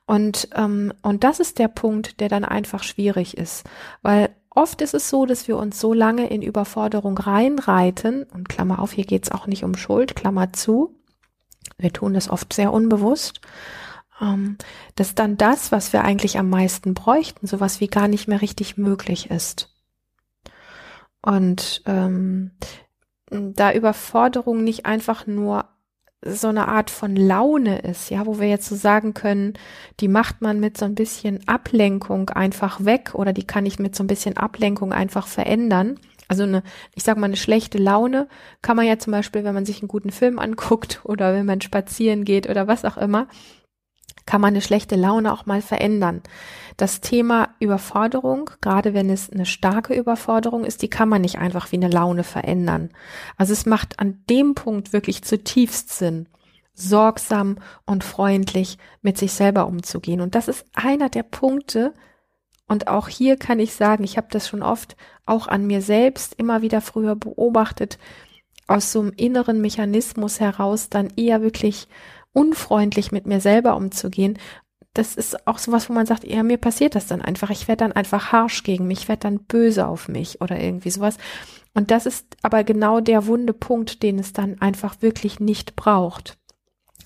Und, 0.06 0.48
ähm, 0.54 0.92
und 1.02 1.24
das 1.24 1.40
ist 1.40 1.58
der 1.58 1.68
Punkt, 1.68 2.20
der 2.20 2.28
dann 2.28 2.44
einfach 2.44 2.82
schwierig 2.82 3.36
ist, 3.36 3.64
weil 4.02 4.34
oft 4.50 4.82
ist 4.82 4.94
es 4.94 5.08
so, 5.08 5.24
dass 5.26 5.48
wir 5.48 5.56
uns 5.56 5.80
so 5.80 5.94
lange 5.94 6.28
in 6.28 6.42
Überforderung 6.42 7.16
reinreiten, 7.16 8.24
und 8.24 8.48
Klammer 8.48 8.80
auf, 8.80 8.92
hier 8.92 9.06
geht's 9.06 9.30
auch 9.30 9.46
nicht 9.46 9.64
um 9.64 9.76
Schuld, 9.76 10.14
Klammer 10.14 10.52
zu, 10.52 10.94
wir 11.78 11.92
tun 11.92 12.14
das 12.14 12.28
oft 12.28 12.52
sehr 12.52 12.72
unbewusst, 12.72 13.40
ähm, 14.20 14.56
dass 14.94 15.14
dann 15.14 15.36
das, 15.36 15.72
was 15.72 15.92
wir 15.92 16.02
eigentlich 16.02 16.38
am 16.38 16.48
meisten 16.48 16.94
bräuchten, 16.94 17.46
sowas 17.46 17.80
wie 17.80 17.88
gar 17.88 18.08
nicht 18.08 18.28
mehr 18.28 18.42
richtig 18.42 18.76
möglich 18.76 19.30
ist. 19.30 19.74
Und 21.22 21.82
ähm, 21.86 22.52
da 23.30 23.72
Überforderung 23.72 24.62
nicht 24.62 24.86
einfach 24.86 25.26
nur 25.26 25.64
so 26.26 26.48
eine 26.48 26.68
Art 26.68 26.90
von 26.90 27.16
Laune 27.16 27.80
ist, 27.80 28.10
ja, 28.10 28.26
wo 28.26 28.40
wir 28.40 28.48
jetzt 28.48 28.66
so 28.66 28.76
sagen 28.76 29.14
können, 29.14 29.54
die 30.00 30.08
macht 30.08 30.40
man 30.40 30.58
mit 30.58 30.78
so 30.78 30.84
ein 30.84 30.94
bisschen 30.94 31.46
Ablenkung 31.46 32.30
einfach 32.30 32.84
weg 32.84 33.14
oder 33.14 33.32
die 33.32 33.46
kann 33.46 33.66
ich 33.66 33.78
mit 33.78 33.94
so 33.94 34.02
ein 34.02 34.06
bisschen 34.06 34.36
Ablenkung 34.36 34.92
einfach 34.92 35.26
verändern. 35.26 35.98
Also 36.28 36.44
eine, 36.44 36.62
ich 36.94 37.04
sag 37.04 37.16
mal, 37.16 37.26
eine 37.26 37.36
schlechte 37.36 37.78
Laune 37.78 38.28
kann 38.62 38.76
man 38.76 38.86
ja 38.86 38.98
zum 38.98 39.12
Beispiel, 39.12 39.44
wenn 39.44 39.54
man 39.54 39.66
sich 39.66 39.80
einen 39.80 39.88
guten 39.88 40.10
Film 40.10 40.38
anguckt 40.38 41.00
oder 41.04 41.34
wenn 41.34 41.46
man 41.46 41.60
spazieren 41.60 42.24
geht 42.24 42.48
oder 42.48 42.66
was 42.66 42.84
auch 42.84 42.96
immer, 42.96 43.28
kann 44.26 44.40
man 44.40 44.54
eine 44.54 44.62
schlechte 44.62 44.96
Laune 44.96 45.32
auch 45.32 45.46
mal 45.46 45.60
verändern. 45.60 46.22
Das 46.76 47.00
Thema 47.00 47.50
Überforderung, 47.60 48.50
gerade 48.60 48.94
wenn 48.94 49.10
es 49.10 49.30
eine 49.30 49.46
starke 49.46 49.94
Überforderung 49.94 50.64
ist, 50.64 50.82
die 50.82 50.88
kann 50.88 51.08
man 51.08 51.20
nicht 51.20 51.38
einfach 51.38 51.72
wie 51.72 51.76
eine 51.76 51.88
Laune 51.88 52.24
verändern. 52.24 52.90
Also 53.36 53.52
es 53.52 53.66
macht 53.66 54.00
an 54.00 54.24
dem 54.30 54.54
Punkt 54.54 54.92
wirklich 54.92 55.22
zutiefst 55.22 55.90
Sinn, 55.90 56.28
sorgsam 56.72 57.58
und 57.86 58.02
freundlich 58.02 58.78
mit 59.02 59.18
sich 59.18 59.32
selber 59.32 59.66
umzugehen. 59.66 60.20
Und 60.20 60.34
das 60.34 60.48
ist 60.48 60.66
einer 60.74 61.10
der 61.10 61.22
Punkte, 61.22 61.92
und 62.66 62.88
auch 62.88 63.08
hier 63.08 63.36
kann 63.36 63.60
ich 63.60 63.74
sagen, 63.74 64.04
ich 64.04 64.16
habe 64.16 64.28
das 64.30 64.48
schon 64.48 64.62
oft 64.62 64.96
auch 65.26 65.48
an 65.48 65.66
mir 65.66 65.82
selbst 65.82 66.34
immer 66.34 66.62
wieder 66.62 66.80
früher 66.80 67.16
beobachtet, 67.16 67.98
aus 68.66 68.92
so 68.92 69.00
einem 69.00 69.12
inneren 69.16 69.60
Mechanismus 69.60 70.40
heraus 70.40 70.88
dann 70.88 71.12
eher 71.16 71.42
wirklich 71.42 71.88
unfreundlich 72.32 73.12
mit 73.12 73.26
mir 73.26 73.40
selber 73.40 73.76
umzugehen, 73.76 74.38
das 74.94 75.16
ist 75.16 75.46
auch 75.46 75.58
sowas, 75.58 75.88
wo 75.88 75.92
man 75.92 76.06
sagt, 76.06 76.24
ja, 76.24 76.42
mir 76.44 76.56
passiert 76.56 76.94
das 76.94 77.08
dann 77.08 77.20
einfach. 77.20 77.50
Ich 77.50 77.66
werde 77.66 77.84
dann 77.84 77.92
einfach 77.92 78.30
harsch 78.30 78.62
gegen 78.62 78.86
mich, 78.86 79.00
ich 79.00 79.08
werde 79.08 79.20
dann 79.20 79.40
böse 79.40 79.86
auf 79.86 80.08
mich 80.08 80.40
oder 80.40 80.58
irgendwie 80.58 80.90
sowas. 80.90 81.18
Und 81.74 81.90
das 81.90 82.06
ist 82.06 82.26
aber 82.42 82.62
genau 82.62 83.00
der 83.00 83.26
wunde 83.26 83.52
Punkt, 83.52 84.04
den 84.04 84.20
es 84.20 84.32
dann 84.32 84.60
einfach 84.60 85.02
wirklich 85.02 85.40
nicht 85.40 85.74
braucht. 85.74 86.38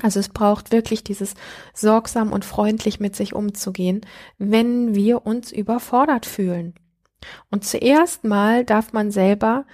Also 0.03 0.21
es 0.21 0.29
braucht 0.29 0.71
wirklich 0.73 1.03
dieses 1.03 1.35
sorgsam 1.75 2.33
und 2.33 2.45
freundlich 2.45 3.01
mit 3.01 3.17
sich 3.17 3.35
umzugehen, 3.35 4.03
wenn 4.39 4.95
wir 4.95 5.27
uns 5.27 5.53
überfordert 5.53 6.27
fühlen. 6.27 6.75
Und 7.51 7.65
zuerst 7.65 8.25
mal 8.25 8.65
darf 8.65 8.93
man 8.93 9.11
selber 9.11 9.67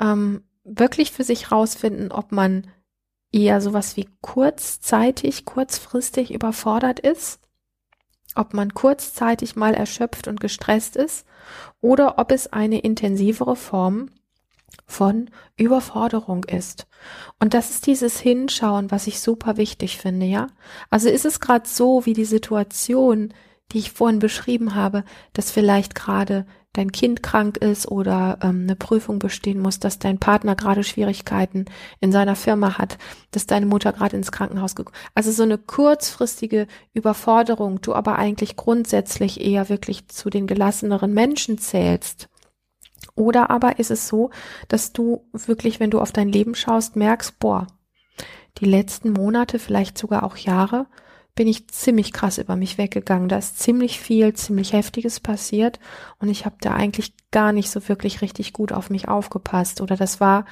ähm, 0.00 0.42
wirklich 0.64 1.12
für 1.12 1.24
sich 1.24 1.52
rausfinden, 1.52 2.10
ob 2.10 2.32
man 2.32 2.66
eher 3.32 3.60
sowas 3.60 3.96
wie 3.96 4.08
kurzzeitig, 4.20 5.44
kurzfristig 5.44 6.32
überfordert 6.32 6.98
ist, 6.98 7.40
ob 8.34 8.54
man 8.54 8.74
kurzzeitig 8.74 9.56
mal 9.56 9.74
erschöpft 9.74 10.28
und 10.28 10.40
gestresst 10.40 10.96
ist 10.96 11.26
oder 11.80 12.18
ob 12.18 12.32
es 12.32 12.52
eine 12.52 12.80
intensivere 12.80 13.56
Form 13.56 14.10
von 14.86 15.30
Überforderung 15.56 16.44
ist. 16.44 16.86
Und 17.38 17.54
das 17.54 17.70
ist 17.70 17.86
dieses 17.86 18.18
Hinschauen, 18.18 18.90
was 18.90 19.06
ich 19.06 19.20
super 19.20 19.56
wichtig 19.56 19.98
finde, 19.98 20.26
ja? 20.26 20.48
Also 20.90 21.08
ist 21.08 21.24
es 21.24 21.40
gerade 21.40 21.68
so, 21.68 22.06
wie 22.06 22.14
die 22.14 22.24
Situation, 22.24 23.34
die 23.72 23.78
ich 23.78 23.92
vorhin 23.92 24.18
beschrieben 24.18 24.74
habe, 24.74 25.04
dass 25.34 25.50
vielleicht 25.50 25.94
gerade 25.94 26.46
dein 26.72 26.92
Kind 26.92 27.22
krank 27.22 27.56
ist 27.56 27.88
oder 27.88 28.38
ähm, 28.42 28.62
eine 28.62 28.76
Prüfung 28.76 29.18
bestehen 29.18 29.58
muss, 29.58 29.78
dass 29.78 29.98
dein 29.98 30.18
Partner 30.18 30.54
gerade 30.54 30.84
Schwierigkeiten 30.84 31.64
in 32.00 32.12
seiner 32.12 32.36
Firma 32.36 32.78
hat, 32.78 32.98
dass 33.30 33.46
deine 33.46 33.66
Mutter 33.66 33.92
gerade 33.92 34.16
ins 34.16 34.32
Krankenhaus 34.32 34.74
gekommen 34.74 34.96
Also 35.14 35.32
so 35.32 35.42
eine 35.42 35.58
kurzfristige 35.58 36.66
Überforderung, 36.92 37.80
du 37.80 37.94
aber 37.94 38.16
eigentlich 38.16 38.56
grundsätzlich 38.56 39.40
eher 39.40 39.68
wirklich 39.68 40.08
zu 40.08 40.30
den 40.30 40.46
gelasseneren 40.46 41.12
Menschen 41.12 41.58
zählst. 41.58 42.28
Oder 43.14 43.50
aber 43.50 43.78
ist 43.78 43.90
es 43.90 44.08
so, 44.08 44.30
dass 44.68 44.92
du 44.92 45.24
wirklich, 45.32 45.80
wenn 45.80 45.90
du 45.90 46.00
auf 46.00 46.12
dein 46.12 46.28
Leben 46.28 46.54
schaust, 46.54 46.96
merkst, 46.96 47.38
boah, 47.38 47.66
die 48.58 48.64
letzten 48.64 49.12
Monate, 49.12 49.58
vielleicht 49.58 49.98
sogar 49.98 50.22
auch 50.24 50.36
Jahre, 50.36 50.86
bin 51.34 51.46
ich 51.46 51.68
ziemlich 51.68 52.12
krass 52.12 52.38
über 52.38 52.56
mich 52.56 52.78
weggegangen. 52.78 53.28
Da 53.28 53.38
ist 53.38 53.60
ziemlich 53.60 54.00
viel, 54.00 54.34
ziemlich 54.34 54.72
heftiges 54.72 55.20
passiert 55.20 55.78
und 56.18 56.28
ich 56.28 56.44
habe 56.44 56.56
da 56.60 56.74
eigentlich 56.74 57.12
gar 57.30 57.52
nicht 57.52 57.70
so 57.70 57.88
wirklich 57.88 58.22
richtig 58.22 58.52
gut 58.52 58.72
auf 58.72 58.90
mich 58.90 59.08
aufgepasst 59.08 59.80
oder 59.80 59.96
das 59.96 60.18
war 60.20 60.46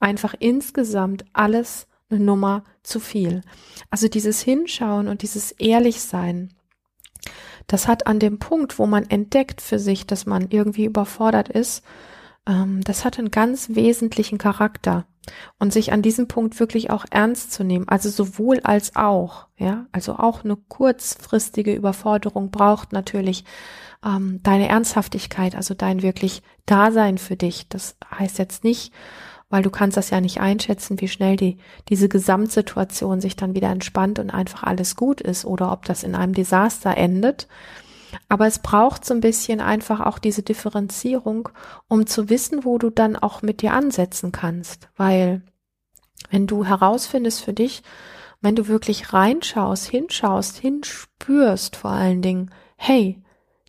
einfach 0.00 0.34
insgesamt 0.38 1.26
alles 1.34 1.86
eine 2.08 2.20
Nummer 2.20 2.64
zu 2.82 2.98
viel. 2.98 3.42
Also 3.90 4.08
dieses 4.08 4.40
Hinschauen 4.40 5.08
und 5.08 5.20
dieses 5.20 5.52
Ehrlichsein, 5.52 6.55
das 7.66 7.88
hat 7.88 8.06
an 8.06 8.18
dem 8.18 8.38
Punkt, 8.38 8.78
wo 8.78 8.86
man 8.86 9.08
entdeckt 9.08 9.60
für 9.60 9.78
sich, 9.78 10.06
dass 10.06 10.26
man 10.26 10.48
irgendwie 10.50 10.84
überfordert 10.84 11.48
ist, 11.48 11.84
ähm, 12.46 12.80
das 12.82 13.04
hat 13.04 13.18
einen 13.18 13.30
ganz 13.30 13.70
wesentlichen 13.70 14.38
Charakter 14.38 15.06
und 15.58 15.72
sich 15.72 15.92
an 15.92 16.02
diesem 16.02 16.28
Punkt 16.28 16.60
wirklich 16.60 16.90
auch 16.90 17.04
ernst 17.10 17.52
zu 17.52 17.64
nehmen, 17.64 17.88
also 17.88 18.08
sowohl 18.08 18.60
als 18.60 18.94
auch, 18.94 19.48
ja, 19.56 19.86
also 19.92 20.16
auch 20.16 20.44
eine 20.44 20.56
kurzfristige 20.56 21.74
Überforderung 21.74 22.50
braucht 22.50 22.92
natürlich 22.92 23.44
ähm, 24.04 24.40
deine 24.42 24.68
Ernsthaftigkeit, 24.68 25.56
also 25.56 25.74
dein 25.74 26.02
wirklich 26.02 26.42
Dasein 26.64 27.18
für 27.18 27.36
dich. 27.36 27.68
Das 27.68 27.96
heißt 28.16 28.38
jetzt 28.38 28.62
nicht, 28.62 28.92
weil 29.48 29.62
du 29.62 29.70
kannst 29.70 29.96
das 29.96 30.10
ja 30.10 30.20
nicht 30.20 30.40
einschätzen, 30.40 31.00
wie 31.00 31.08
schnell 31.08 31.36
die 31.36 31.58
diese 31.88 32.08
Gesamtsituation 32.08 33.20
sich 33.20 33.36
dann 33.36 33.54
wieder 33.54 33.70
entspannt 33.70 34.18
und 34.18 34.30
einfach 34.30 34.64
alles 34.64 34.96
gut 34.96 35.20
ist 35.20 35.44
oder 35.44 35.72
ob 35.72 35.84
das 35.84 36.02
in 36.02 36.14
einem 36.14 36.34
Desaster 36.34 36.96
endet. 36.96 37.46
Aber 38.28 38.46
es 38.46 38.58
braucht 38.58 39.04
so 39.04 39.14
ein 39.14 39.20
bisschen 39.20 39.60
einfach 39.60 40.00
auch 40.00 40.18
diese 40.18 40.42
Differenzierung, 40.42 41.48
um 41.88 42.06
zu 42.06 42.28
wissen, 42.28 42.64
wo 42.64 42.78
du 42.78 42.90
dann 42.90 43.16
auch 43.16 43.42
mit 43.42 43.62
dir 43.62 43.72
ansetzen 43.72 44.32
kannst. 44.32 44.88
Weil 44.96 45.42
wenn 46.30 46.46
du 46.46 46.64
herausfindest 46.64 47.42
für 47.42 47.52
dich, 47.52 47.82
wenn 48.40 48.56
du 48.56 48.68
wirklich 48.68 49.12
reinschaust, 49.12 49.86
hinschaust, 49.88 50.58
hinspürst 50.58 51.76
vor 51.76 51.90
allen 51.90 52.22
Dingen, 52.22 52.50
hey, 52.76 53.22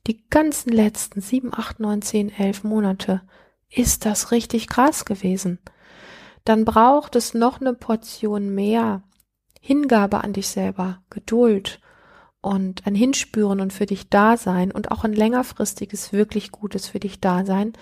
die 0.08 0.28
ganzen 0.30 0.72
letzten 0.72 1.22
sieben, 1.22 1.54
acht, 1.54 1.80
neun, 1.80 2.02
zehn, 2.02 2.30
elf 2.30 2.63
Monate, 2.63 3.22
ist 3.70 4.06
das 4.06 4.32
richtig 4.32 4.68
krass 4.68 5.06
gewesen. 5.06 5.60
Dann 6.46 6.66
braucht 6.66 7.16
es 7.16 7.34
noch 7.34 7.60
eine 7.60 7.74
Portion 7.74 8.54
mehr 8.54 9.04
Hingabe 9.60 10.24
an 10.24 10.34
dich 10.34 10.48
selber, 10.48 11.02
Geduld 11.10 11.82
und 12.42 12.88
ein 12.88 12.96
Hinspüren 12.96 13.60
und 13.60 13.74
für 13.74 13.86
dich 13.86 14.10
da 14.10 14.38
sein 14.38 14.72
und 14.72 14.92
auch 14.92 15.04
ein 15.04 15.14
längerfristiges, 15.14 16.14
wirklich 16.14 16.52
Gutes 16.52 16.88
für 16.88 17.00
dich 17.00 17.20
da 17.20 17.46
sein, 17.46 17.74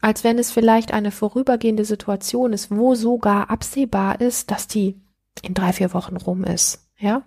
als 0.00 0.24
wenn 0.24 0.38
es 0.38 0.50
vielleicht 0.50 0.92
eine 0.92 1.12
vorübergehende 1.12 1.84
Situation 1.84 2.52
ist, 2.52 2.70
wo 2.70 2.96
sogar 2.96 3.50
absehbar 3.50 4.20
ist, 4.20 4.50
dass 4.50 4.66
die 4.66 5.00
in 5.42 5.54
drei, 5.54 5.72
vier 5.72 5.94
Wochen 5.94 6.16
rum 6.16 6.42
ist. 6.42 6.88
Ja? 6.98 7.22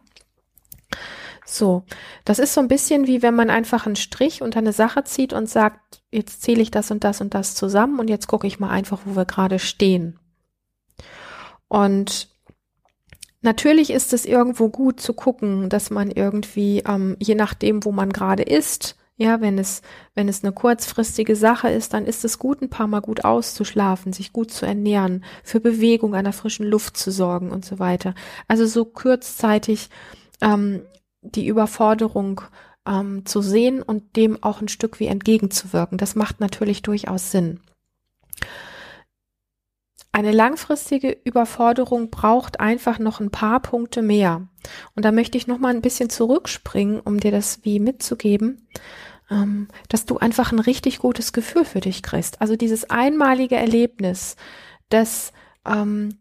So, 1.45 1.83
das 2.25 2.39
ist 2.39 2.53
so 2.53 2.61
ein 2.61 2.67
bisschen 2.67 3.05
wie 3.07 3.21
wenn 3.21 3.35
man 3.35 3.49
einfach 3.49 3.85
einen 3.85 3.95
Strich 3.95 4.41
unter 4.41 4.59
eine 4.59 4.73
Sache 4.73 5.03
zieht 5.03 5.31
und 5.31 5.47
sagt, 5.47 6.01
jetzt 6.11 6.41
zähle 6.41 6.61
ich 6.61 6.71
das 6.71 6.89
und 6.89 7.03
das 7.03 7.21
und 7.21 7.33
das 7.33 7.55
zusammen 7.55 7.99
und 7.99 8.09
jetzt 8.09 8.27
gucke 8.27 8.47
ich 8.47 8.59
mal 8.59 8.69
einfach, 8.71 9.01
wo 9.05 9.15
wir 9.15 9.25
gerade 9.25 9.59
stehen. 9.59 10.19
Und 11.67 12.29
Natürlich 13.45 13.91
ist 13.91 14.11
es 14.11 14.25
irgendwo 14.25 14.69
gut 14.69 14.99
zu 14.99 15.13
gucken, 15.13 15.69
dass 15.69 15.91
man 15.91 16.09
irgendwie, 16.09 16.79
ähm, 16.79 17.15
je 17.19 17.35
nachdem, 17.35 17.85
wo 17.85 17.91
man 17.91 18.11
gerade 18.11 18.41
ist, 18.41 18.95
ja, 19.17 19.39
wenn 19.39 19.59
es, 19.59 19.83
wenn 20.15 20.27
es 20.27 20.43
eine 20.43 20.51
kurzfristige 20.51 21.35
Sache 21.35 21.69
ist, 21.69 21.93
dann 21.93 22.07
ist 22.07 22.25
es 22.25 22.39
gut, 22.39 22.63
ein 22.63 22.71
paar 22.71 22.87
Mal 22.87 23.01
gut 23.01 23.23
auszuschlafen, 23.23 24.13
sich 24.13 24.33
gut 24.33 24.49
zu 24.49 24.65
ernähren, 24.65 25.23
für 25.43 25.59
Bewegung 25.59 26.15
einer 26.15 26.33
frischen 26.33 26.65
Luft 26.65 26.97
zu 26.97 27.11
sorgen 27.11 27.51
und 27.51 27.63
so 27.63 27.77
weiter. 27.77 28.15
Also 28.47 28.65
so 28.65 28.83
kurzzeitig 28.83 29.89
ähm, 30.41 30.81
die 31.31 31.47
Überforderung 31.47 32.41
ähm, 32.87 33.25
zu 33.25 33.41
sehen 33.41 33.81
und 33.81 34.15
dem 34.15 34.41
auch 34.43 34.61
ein 34.61 34.67
Stück 34.67 34.99
wie 34.99 35.07
entgegenzuwirken. 35.07 35.97
Das 35.97 36.15
macht 36.15 36.39
natürlich 36.39 36.81
durchaus 36.81 37.31
Sinn. 37.31 37.59
Eine 40.11 40.31
langfristige 40.31 41.11
Überforderung 41.25 42.09
braucht 42.09 42.61
einfach 42.61 42.99
noch 42.99 43.19
ein 43.19 43.31
paar 43.31 43.59
Punkte 43.59 44.01
mehr. 44.01 44.47
Und 44.95 45.03
da 45.03 45.11
möchte 45.11 45.37
ich 45.37 45.47
noch 45.47 45.57
mal 45.59 45.75
ein 45.75 45.81
bisschen 45.81 46.09
zurückspringen, 46.09 47.01
um 47.01 47.19
dir 47.19 47.31
das 47.31 47.65
wie 47.65 47.81
mitzugeben, 47.81 48.65
ähm, 49.29 49.67
dass 49.89 50.05
du 50.05 50.17
einfach 50.17 50.53
ein 50.53 50.59
richtig 50.59 50.99
gutes 50.99 51.33
Gefühl 51.33 51.65
für 51.65 51.81
dich 51.81 52.01
kriegst. 52.01 52.39
Also 52.39 52.55
dieses 52.55 52.89
einmalige 52.89 53.57
Erlebnis, 53.57 54.37
dass 54.87 55.33
ähm, 55.65 56.17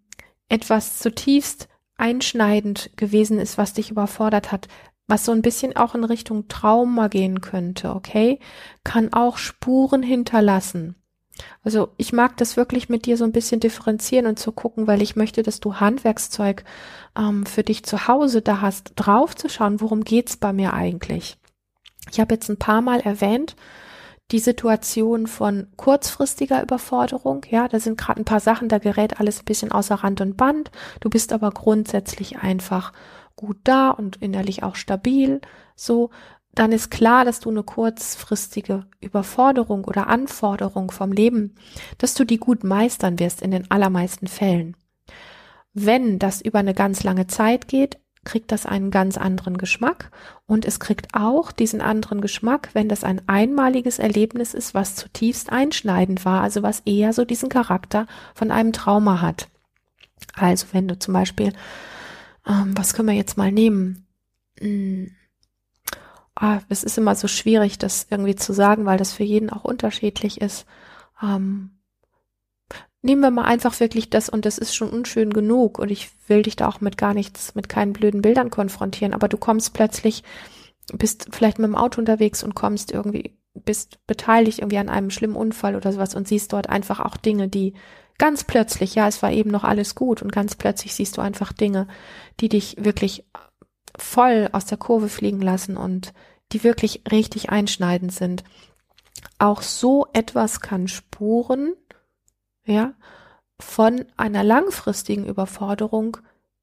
etwas 0.49 0.99
zutiefst 0.99 1.69
einschneidend 1.97 2.91
gewesen 2.97 3.39
ist, 3.39 3.59
was 3.59 3.75
dich 3.75 3.93
überfordert 3.93 4.51
hat, 4.51 4.67
was 5.07 5.25
so 5.25 5.33
ein 5.33 5.43
bisschen 5.43 5.77
auch 5.77 5.95
in 5.95 6.05
Richtung 6.05 6.49
Trauma 6.49 7.09
gehen 7.09 7.41
könnte, 7.41 7.95
okay, 7.95 8.39
kann 8.85 9.13
auch 9.13 9.37
Spuren 9.37 10.03
hinterlassen. 10.03 10.97
Also 11.63 11.89
ich 11.97 12.13
mag 12.13 12.37
das 12.37 12.57
wirklich 12.57 12.89
mit 12.89 13.07
dir 13.07 13.17
so 13.17 13.25
ein 13.25 13.33
bisschen 13.33 13.61
differenzieren 13.61 14.27
und 14.27 14.39
zu 14.39 14.53
gucken, 14.53 14.87
weil 14.87 15.03
ich 15.03 15.17
möchte, 15.17 15.43
dass 15.43 15.61
du 15.61 15.75
Handwerkszeug 15.75 16.65
ähm, 17.19 17.45
für 17.45 17.65
dich 17.65 17.85
zu 17.85 18.07
Hause 18.07 18.41
da 18.41 18.61
hast, 18.61 18.93
drauf 18.97 19.35
zu 19.35 19.49
schauen, 19.49 19.81
worum 19.81 20.05
geht's 20.05 20.37
bei 20.37 20.53
mir 20.53 20.73
eigentlich. 20.75 21.37
Ich 22.13 22.21
habe 22.21 22.35
jetzt 22.35 22.49
ein 22.49 22.59
paar 22.59 22.83
Mal 22.83 23.01
erwähnt, 23.01 23.57
die 24.31 24.39
Situation 24.39 25.27
von 25.27 25.69
kurzfristiger 25.77 26.63
Überforderung. 26.63 27.45
Ja, 27.51 27.69
da 27.69 27.79
sind 27.79 27.99
gerade 27.99 28.23
ein 28.23 28.25
paar 28.25 28.41
Sachen, 28.41 28.69
da 28.69 28.79
gerät 28.79 29.21
alles 29.21 29.41
ein 29.41 29.45
bisschen 29.45 29.73
außer 29.73 29.97
Rand 29.97 30.21
und 30.21 30.37
Band. 30.37 30.71
Du 31.01 31.11
bist 31.11 31.33
aber 31.33 31.51
grundsätzlich 31.51 32.39
einfach 32.39 32.93
gut 33.37 33.59
da 33.65 33.91
und 33.91 34.17
innerlich 34.17 34.63
auch 34.63 34.77
stabil. 34.77 35.41
So, 35.77 36.11
dann 36.55 36.73
ist 36.73 36.91
klar, 36.91 37.25
dass 37.25 37.41
du 37.41 37.51
eine 37.51 37.63
kurzfristige 37.63 38.87
Überforderung 39.01 39.85
oder 39.85 40.07
Anforderung 40.07 40.91
vom 40.91 41.13
Leben, 41.13 41.57
dass 41.99 42.15
du 42.15 42.25
die 42.25 42.39
gut 42.39 42.65
meistern 42.65 43.19
wirst 43.19 43.43
in 43.43 43.51
den 43.51 43.71
allermeisten 43.71 44.29
Fällen. 44.29 44.77
Wenn 45.73 46.21
das 46.21 46.41
über 46.41 46.61
eine 46.61 46.75
ganz 46.75 47.03
lange 47.03 47.27
Zeit 47.27 47.67
geht, 47.67 47.99
kriegt 48.25 48.53
das 48.53 48.65
einen 48.65 48.91
ganz 48.91 49.19
anderen 49.19 49.59
Geschmack 49.59 50.11
und 50.47 50.65
es 50.65 50.81
kriegt 50.81 51.09
auch 51.15 51.53
diesen 51.53 51.81
anderen 51.81 52.21
Geschmack, 52.21 52.71
wenn 52.73 52.89
das 52.89 53.05
ein 53.05 53.21
einmaliges 53.27 53.99
Erlebnis 53.99 54.55
ist, 54.55 54.75
was 54.75 54.97
zutiefst 54.97 55.53
einschneidend 55.53 56.25
war, 56.25 56.43
also 56.43 56.63
was 56.63 56.81
eher 56.81 57.13
so 57.13 57.25
diesen 57.25 57.49
Charakter 57.49 58.07
von 58.35 58.51
einem 58.51 58.73
Trauma 58.73 59.21
hat. 59.21 59.49
Also 60.35 60.69
wenn 60.73 60.89
du 60.89 60.99
zum 60.99 61.13
Beispiel, 61.13 61.53
ähm, 62.47 62.77
was 62.77 62.95
können 62.95 63.09
wir 63.09 63.15
jetzt 63.15 63.37
mal 63.37 63.53
nehmen? 63.53 64.07
Hm 64.61 65.11
ah, 66.35 66.61
es 66.69 66.85
ist 66.85 66.99
immer 66.99 67.15
so 67.15 67.29
schwierig, 67.29 67.79
das 67.79 68.07
irgendwie 68.11 68.35
zu 68.35 68.53
sagen, 68.53 68.87
weil 68.87 68.99
das 68.99 69.13
für 69.13 69.25
jeden 69.25 69.51
auch 69.51 69.65
unterschiedlich 69.65 70.41
ist. 70.41 70.67
Ähm, 71.23 71.71
nehmen 73.03 73.21
wir 73.21 73.31
mal 73.31 73.45
einfach 73.45 73.79
wirklich 73.81 74.11
das 74.11 74.29
und 74.29 74.45
das 74.45 74.59
ist 74.59 74.75
schon 74.75 74.91
unschön 74.91 75.33
genug 75.33 75.79
und 75.79 75.91
ich 75.91 76.11
will 76.27 76.43
dich 76.43 76.57
da 76.57 76.69
auch 76.69 76.81
mit 76.81 76.97
gar 76.97 77.15
nichts, 77.15 77.55
mit 77.55 77.69
keinen 77.69 77.93
blöden 77.93 78.23
Bildern 78.23 78.51
konfrontieren, 78.51 79.15
aber 79.15 79.29
du 79.29 79.37
kommst 79.37 79.75
plötzlich, 79.75 80.25
bist 80.93 81.29
vielleicht 81.31 81.59
mit 81.59 81.69
dem 81.69 81.77
Auto 81.77 82.01
unterwegs 82.01 82.43
und 82.43 82.55
kommst 82.55 82.93
irgendwie, 82.93 83.37
bist 83.55 83.99
beteiligt 84.07 84.59
irgendwie 84.59 84.79
an 84.79 84.89
einem 84.89 85.11
schlimmen 85.11 85.37
Unfall 85.37 85.77
oder 85.77 85.93
sowas 85.93 86.15
und 86.15 86.27
siehst 86.27 86.53
dort 86.53 86.69
einfach 86.69 87.01
auch 87.01 87.17
Dinge, 87.17 87.49
die 87.49 87.75
ganz 88.19 88.45
plötzlich, 88.45 88.95
ja, 88.95 89.09
es 89.09 89.23
war 89.23 89.33
eben 89.33 89.51
noch 89.51 89.65
alles 89.65 89.95
gut 89.95 90.23
und 90.23 90.33
ganz 90.33 90.55
plötzlich 90.55 90.95
siehst 90.95 91.17
du 91.17 91.21
einfach 91.21 91.53
Dinge, 91.53 91.87
die 92.41 92.49
dich 92.49 92.77
wirklich 92.79 93.25
voll 93.97 94.49
aus 94.53 94.67
der 94.67 94.79
Kurve 94.79 95.09
fliegen 95.09 95.41
lassen 95.41 95.77
und 95.77 96.13
die 96.53 96.65
wirklich 96.65 97.03
richtig 97.11 97.51
einschneidend 97.51 98.13
sind. 98.13 98.45
Auch 99.39 99.63
so 99.63 100.07
etwas 100.13 100.61
kann 100.61 100.89
Spuren, 100.89 101.75
ja, 102.65 102.95
von 103.61 104.05
einer 104.17 104.43
langfristigen 104.43 105.27
Überforderung 105.27 106.17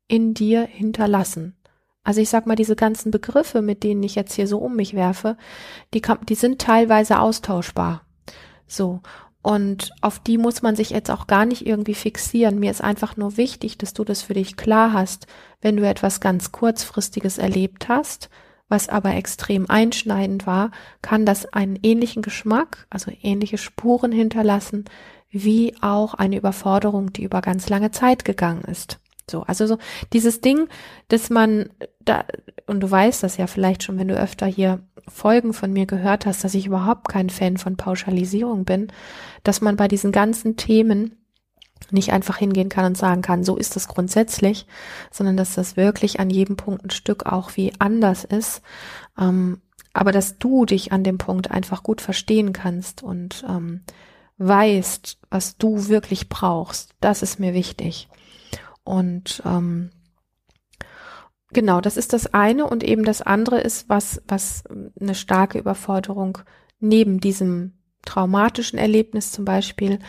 in 0.07 0.33
dir 0.33 0.63
hinterlassen. 0.63 1.55
Also 2.03 2.19
ich 2.19 2.29
sag 2.29 2.47
mal, 2.47 2.55
diese 2.55 2.75
ganzen 2.75 3.11
Begriffe, 3.11 3.61
mit 3.61 3.83
denen 3.83 4.03
ich 4.03 4.15
jetzt 4.15 4.33
hier 4.33 4.47
so 4.47 4.57
um 4.57 4.75
mich 4.75 4.93
werfe, 4.93 5.37
die, 5.93 6.01
die 6.27 6.35
sind 6.35 6.59
teilweise 6.59 7.19
austauschbar. 7.19 8.05
So. 8.67 9.01
Und 9.41 9.91
auf 10.01 10.19
die 10.19 10.37
muss 10.37 10.61
man 10.61 10.75
sich 10.75 10.91
jetzt 10.91 11.09
auch 11.09 11.25
gar 11.25 11.45
nicht 11.45 11.65
irgendwie 11.65 11.95
fixieren. 11.95 12.59
Mir 12.59 12.69
ist 12.69 12.83
einfach 12.83 13.17
nur 13.17 13.37
wichtig, 13.37 13.77
dass 13.77 13.93
du 13.93 14.03
das 14.03 14.21
für 14.21 14.35
dich 14.35 14.55
klar 14.55 14.93
hast, 14.93 15.25
wenn 15.61 15.77
du 15.77 15.87
etwas 15.87 16.19
ganz 16.19 16.51
kurzfristiges 16.51 17.37
erlebt 17.39 17.89
hast, 17.89 18.29
was 18.69 18.87
aber 18.87 19.15
extrem 19.15 19.69
einschneidend 19.69 20.45
war, 20.45 20.71
kann 21.01 21.25
das 21.25 21.51
einen 21.51 21.77
ähnlichen 21.81 22.21
Geschmack, 22.21 22.85
also 22.89 23.11
ähnliche 23.21 23.57
Spuren 23.57 24.11
hinterlassen, 24.11 24.85
wie 25.29 25.75
auch 25.81 26.13
eine 26.13 26.37
Überforderung, 26.37 27.11
die 27.11 27.23
über 27.23 27.41
ganz 27.41 27.67
lange 27.67 27.91
Zeit 27.91 28.25
gegangen 28.25 28.63
ist. 28.63 28.99
So, 29.29 29.43
also 29.43 29.65
so 29.65 29.77
dieses 30.13 30.41
Ding, 30.41 30.67
dass 31.07 31.29
man 31.29 31.69
da, 31.99 32.25
und 32.67 32.81
du 32.81 32.91
weißt 32.91 33.23
das 33.23 33.37
ja 33.37 33.47
vielleicht 33.47 33.83
schon, 33.83 33.97
wenn 33.97 34.07
du 34.07 34.17
öfter 34.17 34.45
hier 34.45 34.79
Folgen 35.07 35.53
von 35.53 35.71
mir 35.73 35.85
gehört 35.85 36.25
hast, 36.25 36.43
dass 36.43 36.53
ich 36.53 36.65
überhaupt 36.65 37.07
kein 37.07 37.29
Fan 37.29 37.57
von 37.57 37.77
Pauschalisierung 37.77 38.65
bin, 38.65 38.91
dass 39.43 39.61
man 39.61 39.75
bei 39.75 39.87
diesen 39.87 40.11
ganzen 40.11 40.57
Themen 40.57 41.17
nicht 41.89 42.13
einfach 42.13 42.37
hingehen 42.37 42.69
kann 42.69 42.85
und 42.85 42.97
sagen 42.97 43.21
kann, 43.21 43.43
so 43.43 43.57
ist 43.57 43.75
das 43.75 43.87
grundsätzlich, 43.87 44.67
sondern 45.09 45.37
dass 45.37 45.55
das 45.55 45.77
wirklich 45.77 46.19
an 46.19 46.29
jedem 46.29 46.55
Punkt 46.55 46.85
ein 46.85 46.91
Stück 46.91 47.25
auch 47.25 47.57
wie 47.57 47.73
anders 47.79 48.23
ist. 48.23 48.61
Ähm, 49.19 49.61
aber 49.93 50.11
dass 50.11 50.37
du 50.37 50.65
dich 50.65 50.91
an 50.91 51.03
dem 51.03 51.17
Punkt 51.17 51.51
einfach 51.51 51.83
gut 51.83 52.01
verstehen 52.01 52.53
kannst 52.53 53.03
und 53.03 53.43
ähm, 53.47 53.81
weißt, 54.37 55.19
was 55.29 55.57
du 55.57 55.87
wirklich 55.87 56.29
brauchst, 56.29 56.95
das 57.01 57.23
ist 57.23 57.39
mir 57.39 57.53
wichtig. 57.53 58.07
Und 58.83 59.41
ähm, 59.45 59.91
genau, 61.53 61.81
das 61.81 61.97
ist 61.97 62.13
das 62.13 62.33
eine 62.33 62.67
und 62.67 62.83
eben 62.83 63.03
das 63.03 63.21
andere 63.21 63.59
ist, 63.59 63.89
was, 63.89 64.21
was 64.27 64.63
eine 64.99 65.15
starke 65.15 65.59
Überforderung 65.59 66.39
neben 66.79 67.19
diesem 67.19 67.73
traumatischen 68.03 68.79
Erlebnis 68.79 69.31
zum 69.31 69.45
Beispiel 69.45 69.99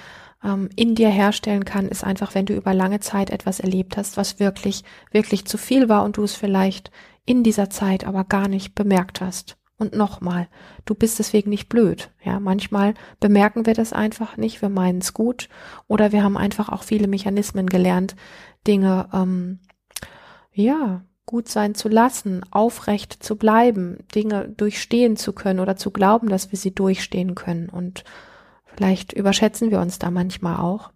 ähm, 0.42 0.68
in 0.76 0.94
dir 0.94 1.10
herstellen 1.10 1.64
kann, 1.64 1.88
ist 1.88 2.04
einfach, 2.04 2.34
wenn 2.34 2.46
du 2.46 2.54
über 2.54 2.74
lange 2.74 3.00
Zeit 3.00 3.30
etwas 3.30 3.60
erlebt 3.60 3.96
hast, 3.96 4.16
was 4.16 4.40
wirklich, 4.40 4.84
wirklich 5.10 5.44
zu 5.44 5.58
viel 5.58 5.88
war 5.88 6.04
und 6.04 6.16
du 6.16 6.24
es 6.24 6.34
vielleicht 6.34 6.90
in 7.24 7.42
dieser 7.42 7.70
Zeit 7.70 8.04
aber 8.04 8.24
gar 8.24 8.48
nicht 8.48 8.74
bemerkt 8.74 9.20
hast. 9.20 9.56
Und 9.78 9.96
nochmal, 9.96 10.48
du 10.84 10.94
bist 10.94 11.18
deswegen 11.18 11.50
nicht 11.50 11.68
blöd. 11.68 12.10
Ja, 12.22 12.38
manchmal 12.38 12.94
bemerken 13.18 13.66
wir 13.66 13.74
das 13.74 13.92
einfach 13.92 14.36
nicht, 14.36 14.62
wir 14.62 14.68
meinen 14.68 14.98
es 14.98 15.12
gut 15.12 15.48
oder 15.88 16.12
wir 16.12 16.22
haben 16.22 16.36
einfach 16.36 16.68
auch 16.68 16.84
viele 16.84 17.08
Mechanismen 17.08 17.66
gelernt, 17.66 18.14
Dinge, 18.66 19.08
ähm, 19.12 19.58
ja, 20.52 21.02
gut 21.26 21.48
sein 21.48 21.74
zu 21.74 21.88
lassen, 21.88 22.44
aufrecht 22.50 23.22
zu 23.22 23.36
bleiben, 23.36 23.98
Dinge 24.14 24.48
durchstehen 24.48 25.16
zu 25.16 25.32
können 25.32 25.60
oder 25.60 25.76
zu 25.76 25.90
glauben, 25.90 26.28
dass 26.28 26.50
wir 26.50 26.58
sie 26.58 26.74
durchstehen 26.74 27.34
können. 27.34 27.68
Und 27.68 28.04
vielleicht 28.64 29.12
überschätzen 29.12 29.70
wir 29.70 29.80
uns 29.80 29.98
da 29.98 30.10
manchmal 30.10 30.56
auch. 30.56 30.90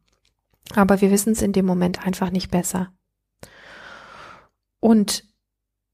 Aber 0.74 1.00
wir 1.00 1.10
wissen 1.10 1.32
es 1.32 1.42
in 1.42 1.52
dem 1.52 1.64
Moment 1.64 2.04
einfach 2.04 2.30
nicht 2.30 2.50
besser. 2.50 2.92
Und 4.80 5.24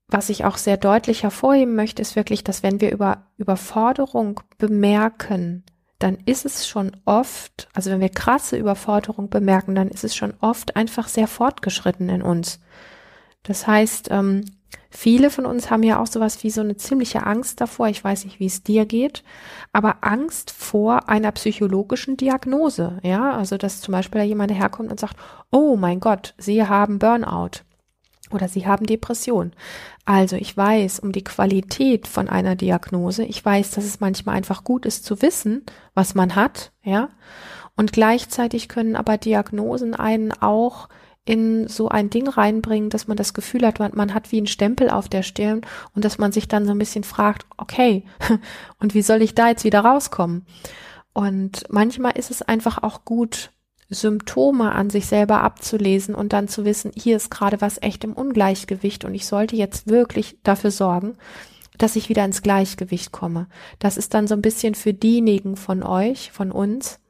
was 0.09 0.29
ich 0.29 0.45
auch 0.45 0.59
sehr 0.59 0.77
deutlich 0.77 1.23
hervorheben 1.23 1.75
möchte, 1.75 2.03
ist 2.03 2.17
wirklich, 2.17 2.45
dass 2.45 2.63
wenn 2.63 2.81
wir 2.81 2.93
über 2.93 3.27
Überforderung 3.39 4.41
bemerken, 4.59 5.65
dann 5.99 6.19
ist 6.27 6.45
es 6.45 6.67
schon 6.67 6.97
oft, 7.05 7.69
also 7.73 7.91
wenn 7.91 8.01
wir 8.01 8.09
krasse 8.09 8.57
Überforderung 8.57 9.31
bemerken, 9.31 9.75
dann 9.75 9.89
ist 9.89 10.05
es 10.05 10.17
schon 10.17 10.35
oft 10.41 10.77
einfach 10.77 11.09
sehr 11.09 11.29
fortgeschritten 11.29 12.09
in 12.09 12.23
uns. 12.23 12.61
Das 13.43 13.67
heißt, 13.67 14.09
ähm, 14.11 14.45
viele 14.91 15.31
von 15.31 15.47
uns 15.47 15.71
haben 15.71 15.83
ja 15.83 16.01
auch 16.01 16.07
sowas 16.07 16.43
wie 16.45 16.51
so 16.51 16.61
eine 16.61 16.77
ziemliche 16.77 17.27
Angst 17.27 17.61
davor. 17.61 17.89
Ich 17.89 18.03
weiß 18.03 18.25
nicht, 18.25 18.41
wie 18.41 18.47
es 18.47 18.63
dir 18.63 18.87
geht, 18.87 19.25
aber 19.73 19.99
Angst 20.03 20.51
vor 20.51 21.09
einer 21.09 21.33
psychologischen 21.33 22.17
Diagnose. 22.17 22.99
Ja, 23.03 23.33
also 23.33 23.57
dass 23.57 23.81
zum 23.81 23.93
Beispiel 23.93 24.21
da 24.21 24.25
jemand 24.25 24.53
herkommt 24.53 24.91
und 24.91 25.01
sagt, 25.01 25.17
oh 25.51 25.77
mein 25.77 26.01
Gott, 26.01 26.35
Sie 26.39 26.65
haben 26.67 26.99
Burnout 26.99 27.63
oder 28.31 28.49
Sie 28.49 28.67
haben 28.67 28.87
Depression. 28.87 29.53
Also 30.05 30.37
ich 30.37 30.57
weiß 30.57 31.01
um 31.01 31.13
die 31.13 31.25
Qualität 31.25 32.09
von 32.09 32.29
einer 32.29 32.57
Diagnose. 32.57 33.25
Ich 33.25 33.45
weiß, 33.45 33.73
dass 33.73 33.85
es 33.85 34.01
manchmal 34.01 34.37
einfach 34.37 34.65
gut 34.65 34.87
ist 34.87 35.05
zu 35.05 35.23
wissen, 35.23 35.65
was 35.95 36.15
man 36.15 36.35
hat, 36.35 36.73
ja. 36.83 37.11
Und 37.75 37.93
gleichzeitig 37.93 38.69
können 38.69 38.97
aber 38.97 39.17
Diagnosen 39.17 39.95
einen 39.95 40.33
auch 40.33 40.89
in 41.25 41.69
so 41.69 41.89
ein 41.89 42.11
Ding 42.11 42.29
reinbringen, 42.29 42.91
dass 42.91 43.07
man 43.07 43.17
das 43.17 43.33
Gefühl 43.33 43.65
hat, 43.67 43.79
man, 43.79 44.15
hat 44.15 44.33
wie 44.33 44.39
einen 44.39 44.49
Stempel 44.49 44.91
auf 44.91 45.09
der 45.09 45.23
Stirn 45.23 45.61
und 45.95 46.05
dass 46.05 46.19
man 46.19 46.33
sich 46.33 46.49
dann 46.49 46.67
so 46.67 46.73
ein 46.73 46.79
bisschen 46.79 47.05
fragt, 47.05 47.47
okay, 47.57 48.05
und 48.81 48.95
wie 48.95 49.03
soll 49.03 49.23
ich 49.23 49.35
da 49.35 49.49
jetzt 49.49 49.65
wieder 49.65 49.81
rauskommen? 49.81 50.47
Und 51.13 51.65
manchmal 51.69 52.19
ist 52.19 52.31
es 52.31 52.43
einfach 52.43 52.83
auch 52.83 53.05
gut, 53.05 53.51
Symptome 53.95 54.73
an 54.73 54.91
sich 54.91 55.07
selber 55.07 55.43
abzulesen 55.43 56.15
und 56.15 56.33
dann 56.33 56.49
zu 56.49 56.65
wissen, 56.65 56.93
hier 56.97 57.17
ist 57.17 57.31
gerade 57.31 57.61
was 57.61 57.81
echt 57.83 58.05
im 58.05 58.15
Ungleichgewicht 58.15 59.05
und 59.05 59.15
ich 59.15 59.27
sollte 59.27 59.55
jetzt 59.55 59.87
wirklich 59.87 60.39
dafür 60.43 60.71
sorgen, 60.71 61.17
dass 61.79 61.97
ich 61.97 62.09
wieder 62.09 62.25
ins 62.25 62.43
Gleichgewicht 62.43 63.13
komme. 63.13 63.49
Das 63.79 63.97
ist 63.97 64.15
dann 64.15 64.27
so 64.27 64.35
ein 64.35 64.43
bisschen 64.43 64.75
für 64.75 64.95
diejenigen 64.95 65.57
von 65.57 65.83
euch, 65.83 66.33
von 66.33 66.53
uns, 66.53 67.01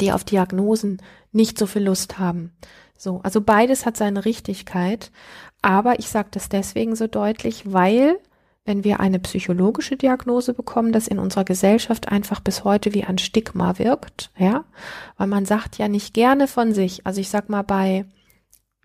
die 0.00 0.12
auf 0.12 0.24
Diagnosen 0.24 1.00
nicht 1.32 1.58
so 1.58 1.66
viel 1.66 1.84
Lust 1.84 2.18
haben. 2.18 2.52
So, 2.96 3.20
also 3.22 3.40
beides 3.40 3.86
hat 3.86 3.96
seine 3.96 4.24
Richtigkeit, 4.24 5.10
aber 5.62 5.98
ich 5.98 6.08
sage 6.08 6.28
das 6.30 6.48
deswegen 6.48 6.96
so 6.96 7.06
deutlich, 7.06 7.72
weil 7.72 8.18
wenn 8.64 8.84
wir 8.84 9.00
eine 9.00 9.20
psychologische 9.20 9.96
Diagnose 9.96 10.52
bekommen, 10.52 10.92
das 10.92 11.06
in 11.06 11.18
unserer 11.18 11.44
Gesellschaft 11.44 12.08
einfach 12.08 12.40
bis 12.40 12.64
heute 12.64 12.92
wie 12.94 13.04
ein 13.04 13.18
Stigma 13.18 13.78
wirkt, 13.78 14.30
ja, 14.36 14.64
weil 15.16 15.28
man 15.28 15.46
sagt 15.46 15.78
ja 15.78 15.88
nicht 15.88 16.14
gerne 16.14 16.48
von 16.48 16.74
sich. 16.74 17.06
Also 17.06 17.20
ich 17.20 17.30
sag 17.30 17.48
mal 17.48 17.62
bei 17.62 18.04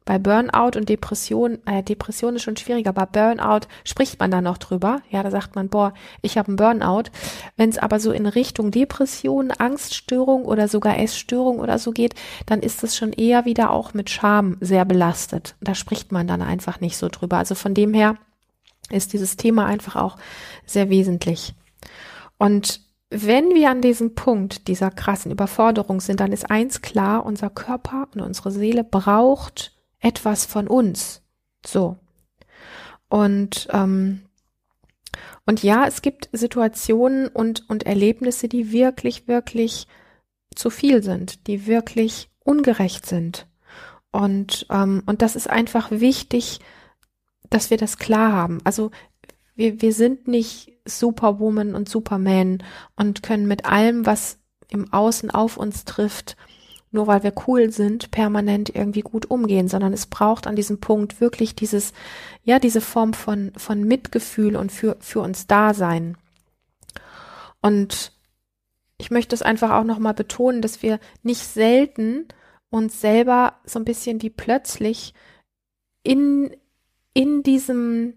bei 0.03 0.17
Burnout 0.17 0.77
und 0.77 0.89
Depression, 0.89 1.59
äh, 1.65 1.83
Depression 1.83 2.35
ist 2.35 2.41
schon 2.41 2.57
schwieriger, 2.57 2.91
bei 2.91 3.05
Burnout 3.05 3.67
spricht 3.83 4.19
man 4.19 4.31
da 4.31 4.41
noch 4.41 4.57
drüber. 4.57 5.01
Ja, 5.09 5.21
da 5.21 5.29
sagt 5.29 5.55
man, 5.55 5.69
boah, 5.69 5.93
ich 6.21 6.37
habe 6.37 6.47
einen 6.47 6.55
Burnout. 6.55 7.11
Wenn 7.55 7.69
es 7.69 7.77
aber 7.77 7.99
so 7.99 8.11
in 8.11 8.25
Richtung 8.25 8.71
Depression, 8.71 9.51
Angststörung 9.51 10.45
oder 10.45 10.67
sogar 10.67 10.97
Essstörung 10.97 11.59
oder 11.59 11.77
so 11.77 11.91
geht, 11.91 12.15
dann 12.47 12.61
ist 12.61 12.83
es 12.83 12.97
schon 12.97 13.13
eher 13.13 13.45
wieder 13.45 13.69
auch 13.69 13.93
mit 13.93 14.09
Scham 14.09 14.57
sehr 14.59 14.85
belastet. 14.85 15.55
Da 15.61 15.75
spricht 15.75 16.11
man 16.11 16.27
dann 16.27 16.41
einfach 16.41 16.79
nicht 16.79 16.97
so 16.97 17.07
drüber. 17.07 17.37
Also 17.37 17.53
von 17.53 17.75
dem 17.75 17.93
her 17.93 18.17
ist 18.89 19.13
dieses 19.13 19.37
Thema 19.37 19.67
einfach 19.67 19.95
auch 19.95 20.17
sehr 20.65 20.89
wesentlich. 20.89 21.53
Und 22.39 22.81
wenn 23.11 23.53
wir 23.53 23.69
an 23.69 23.81
diesem 23.81 24.15
Punkt 24.15 24.67
dieser 24.67 24.89
krassen 24.89 25.31
Überforderung 25.31 26.01
sind, 26.01 26.21
dann 26.21 26.31
ist 26.31 26.49
eins 26.49 26.81
klar, 26.81 27.25
unser 27.25 27.51
Körper 27.51 28.07
und 28.15 28.21
unsere 28.21 28.51
Seele 28.51 28.83
braucht 28.83 29.73
etwas 30.01 30.45
von 30.45 30.67
uns. 30.67 31.21
So. 31.65 31.97
Und, 33.07 33.67
ähm, 33.71 34.23
und 35.45 35.63
ja, 35.63 35.85
es 35.85 36.01
gibt 36.01 36.29
Situationen 36.31 37.27
und, 37.27 37.69
und 37.69 37.83
Erlebnisse, 37.83 38.47
die 38.47 38.71
wirklich, 38.71 39.27
wirklich 39.27 39.87
zu 40.55 40.69
viel 40.69 41.01
sind, 41.03 41.47
die 41.47 41.67
wirklich 41.67 42.29
ungerecht 42.43 43.05
sind. 43.05 43.47
Und, 44.11 44.65
ähm, 44.69 45.03
und 45.05 45.21
das 45.21 45.35
ist 45.35 45.49
einfach 45.49 45.91
wichtig, 45.91 46.59
dass 47.49 47.69
wir 47.69 47.77
das 47.77 47.97
klar 47.97 48.33
haben. 48.33 48.59
Also 48.63 48.91
wir, 49.55 49.81
wir 49.81 49.93
sind 49.93 50.27
nicht 50.27 50.73
Superwoman 50.85 51.75
und 51.75 51.87
Superman 51.87 52.63
und 52.95 53.23
können 53.23 53.47
mit 53.47 53.65
allem, 53.65 54.05
was 54.05 54.39
im 54.69 54.91
Außen 54.91 55.31
auf 55.31 55.57
uns 55.57 55.85
trifft, 55.85 56.35
nur 56.91 57.07
weil 57.07 57.23
wir 57.23 57.33
cool 57.47 57.71
sind, 57.71 58.11
permanent 58.11 58.73
irgendwie 58.75 59.01
gut 59.01 59.29
umgehen, 59.31 59.67
sondern 59.67 59.93
es 59.93 60.07
braucht 60.07 60.45
an 60.45 60.55
diesem 60.55 60.79
Punkt 60.79 61.21
wirklich 61.21 61.55
dieses, 61.55 61.93
ja, 62.43 62.59
diese 62.59 62.81
Form 62.81 63.13
von, 63.13 63.53
von 63.55 63.83
Mitgefühl 63.83 64.55
und 64.55 64.71
für, 64.71 64.97
für 64.99 65.21
uns 65.21 65.47
Dasein. 65.47 66.17
Und 67.61 68.11
ich 68.97 69.09
möchte 69.09 69.33
es 69.33 69.41
einfach 69.41 69.71
auch 69.71 69.83
nochmal 69.83 70.13
betonen, 70.13 70.61
dass 70.61 70.81
wir 70.83 70.99
nicht 71.23 71.43
selten 71.43 72.27
uns 72.69 73.01
selber 73.01 73.55
so 73.65 73.79
ein 73.79 73.85
bisschen 73.85 74.21
wie 74.21 74.29
plötzlich 74.29 75.13
in, 76.03 76.55
in 77.13 77.43
diesem 77.43 78.15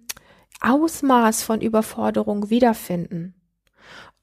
Ausmaß 0.61 1.43
von 1.43 1.61
Überforderung 1.61 2.51
wiederfinden. 2.51 3.35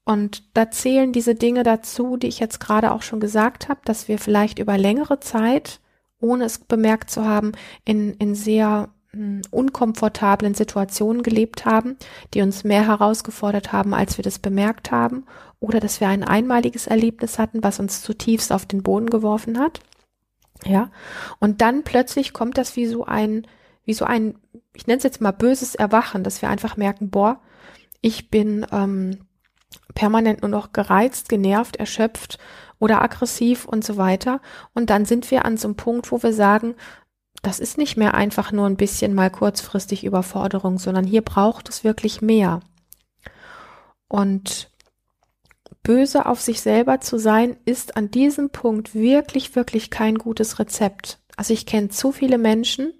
Und 0.04 0.42
da 0.54 0.70
zählen 0.70 1.12
diese 1.12 1.34
Dinge 1.34 1.62
dazu, 1.62 2.16
die 2.16 2.26
ich 2.26 2.40
jetzt 2.40 2.58
gerade 2.58 2.92
auch 2.92 3.02
schon 3.02 3.20
gesagt 3.20 3.68
habe, 3.68 3.80
dass 3.84 4.08
wir 4.08 4.18
vielleicht 4.18 4.58
über 4.58 4.76
längere 4.76 5.20
Zeit, 5.20 5.80
ohne 6.20 6.44
es 6.44 6.58
bemerkt 6.58 7.10
zu 7.10 7.24
haben, 7.24 7.52
in, 7.84 8.14
in 8.14 8.34
sehr 8.34 8.88
hm, 9.12 9.42
unkomfortablen 9.50 10.54
Situationen 10.54 11.22
gelebt 11.22 11.66
haben, 11.66 11.96
die 12.34 12.42
uns 12.42 12.64
mehr 12.64 12.86
herausgefordert 12.86 13.72
haben, 13.72 13.94
als 13.94 14.16
wir 14.18 14.24
das 14.24 14.40
bemerkt 14.40 14.90
haben, 14.90 15.24
oder 15.60 15.78
dass 15.78 16.00
wir 16.00 16.08
ein 16.08 16.24
einmaliges 16.24 16.88
Erlebnis 16.88 17.38
hatten, 17.38 17.62
was 17.62 17.78
uns 17.78 18.02
zutiefst 18.02 18.52
auf 18.52 18.66
den 18.66 18.82
Boden 18.82 19.08
geworfen 19.08 19.60
hat. 19.60 19.80
Ja. 20.64 20.90
Und 21.38 21.60
dann 21.60 21.84
plötzlich 21.84 22.32
kommt 22.32 22.58
das 22.58 22.74
wie 22.74 22.86
so 22.86 23.04
ein, 23.04 23.46
wie 23.84 23.94
so 23.94 24.04
ein, 24.04 24.34
ich 24.74 24.88
nenne 24.88 24.98
es 24.98 25.04
jetzt 25.04 25.20
mal 25.20 25.30
böses 25.30 25.76
Erwachen, 25.76 26.24
dass 26.24 26.42
wir 26.42 26.48
einfach 26.48 26.76
merken, 26.76 27.10
boah, 27.10 27.40
ich 28.00 28.30
bin 28.30 28.66
ähm, 28.72 29.18
permanent 29.94 30.42
nur 30.42 30.50
noch 30.50 30.72
gereizt, 30.72 31.28
genervt, 31.28 31.76
erschöpft 31.76 32.38
oder 32.78 33.02
aggressiv 33.02 33.64
und 33.64 33.84
so 33.84 33.96
weiter. 33.96 34.40
Und 34.74 34.90
dann 34.90 35.04
sind 35.04 35.30
wir 35.30 35.44
an 35.44 35.56
so 35.56 35.68
einem 35.68 35.76
Punkt, 35.76 36.10
wo 36.10 36.22
wir 36.22 36.32
sagen, 36.32 36.74
das 37.42 37.58
ist 37.60 37.78
nicht 37.78 37.96
mehr 37.96 38.14
einfach 38.14 38.52
nur 38.52 38.66
ein 38.66 38.76
bisschen 38.76 39.14
mal 39.14 39.30
kurzfristig 39.30 40.04
Überforderung, 40.04 40.78
sondern 40.78 41.04
hier 41.04 41.22
braucht 41.22 41.68
es 41.68 41.84
wirklich 41.84 42.22
mehr. 42.22 42.60
Und 44.08 44.70
böse 45.82 46.26
auf 46.26 46.40
sich 46.40 46.60
selber 46.60 47.00
zu 47.00 47.18
sein, 47.18 47.56
ist 47.64 47.96
an 47.96 48.10
diesem 48.10 48.50
Punkt 48.50 48.94
wirklich, 48.94 49.56
wirklich 49.56 49.90
kein 49.90 50.16
gutes 50.16 50.58
Rezept. 50.58 51.18
Also 51.36 51.52
ich 51.52 51.66
kenne 51.66 51.88
zu 51.88 52.12
viele 52.12 52.38
Menschen, 52.38 52.92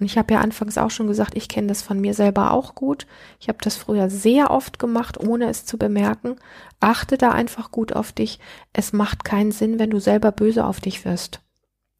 und 0.00 0.06
ich 0.06 0.16
habe 0.16 0.32
ja 0.32 0.40
anfangs 0.40 0.78
auch 0.78 0.90
schon 0.90 1.06
gesagt, 1.06 1.36
ich 1.36 1.48
kenne 1.48 1.68
das 1.68 1.82
von 1.82 2.00
mir 2.00 2.14
selber 2.14 2.52
auch 2.52 2.74
gut. 2.74 3.06
Ich 3.38 3.48
habe 3.48 3.58
das 3.60 3.76
früher 3.76 4.08
sehr 4.08 4.50
oft 4.50 4.78
gemacht, 4.78 5.20
ohne 5.20 5.48
es 5.50 5.66
zu 5.66 5.76
bemerken. 5.76 6.36
Achte 6.80 7.18
da 7.18 7.32
einfach 7.32 7.70
gut 7.70 7.92
auf 7.92 8.12
dich. 8.12 8.38
Es 8.72 8.94
macht 8.94 9.24
keinen 9.24 9.52
Sinn, 9.52 9.78
wenn 9.78 9.90
du 9.90 10.00
selber 10.00 10.32
böse 10.32 10.64
auf 10.64 10.80
dich 10.80 11.04
wirst. 11.04 11.40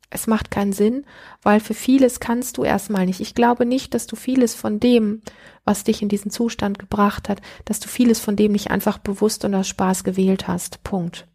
Es 0.08 0.26
macht 0.26 0.50
keinen 0.50 0.72
Sinn, 0.72 1.04
weil 1.42 1.60
für 1.60 1.74
vieles 1.74 2.18
kannst 2.18 2.56
du 2.56 2.64
erstmal 2.64 3.04
nicht. 3.04 3.20
Ich 3.20 3.34
glaube 3.34 3.66
nicht, 3.66 3.92
dass 3.94 4.06
du 4.06 4.16
vieles 4.16 4.54
von 4.54 4.80
dem, 4.80 5.20
was 5.64 5.84
dich 5.84 6.00
in 6.02 6.08
diesen 6.08 6.30
Zustand 6.30 6.78
gebracht 6.78 7.28
hat, 7.28 7.42
dass 7.66 7.80
du 7.80 7.88
vieles 7.88 8.18
von 8.18 8.34
dem 8.34 8.52
nicht 8.52 8.70
einfach 8.70 8.98
bewusst 8.98 9.44
und 9.44 9.54
aus 9.54 9.68
Spaß 9.68 10.02
gewählt 10.02 10.48
hast. 10.48 10.82
Punkt. 10.82 11.28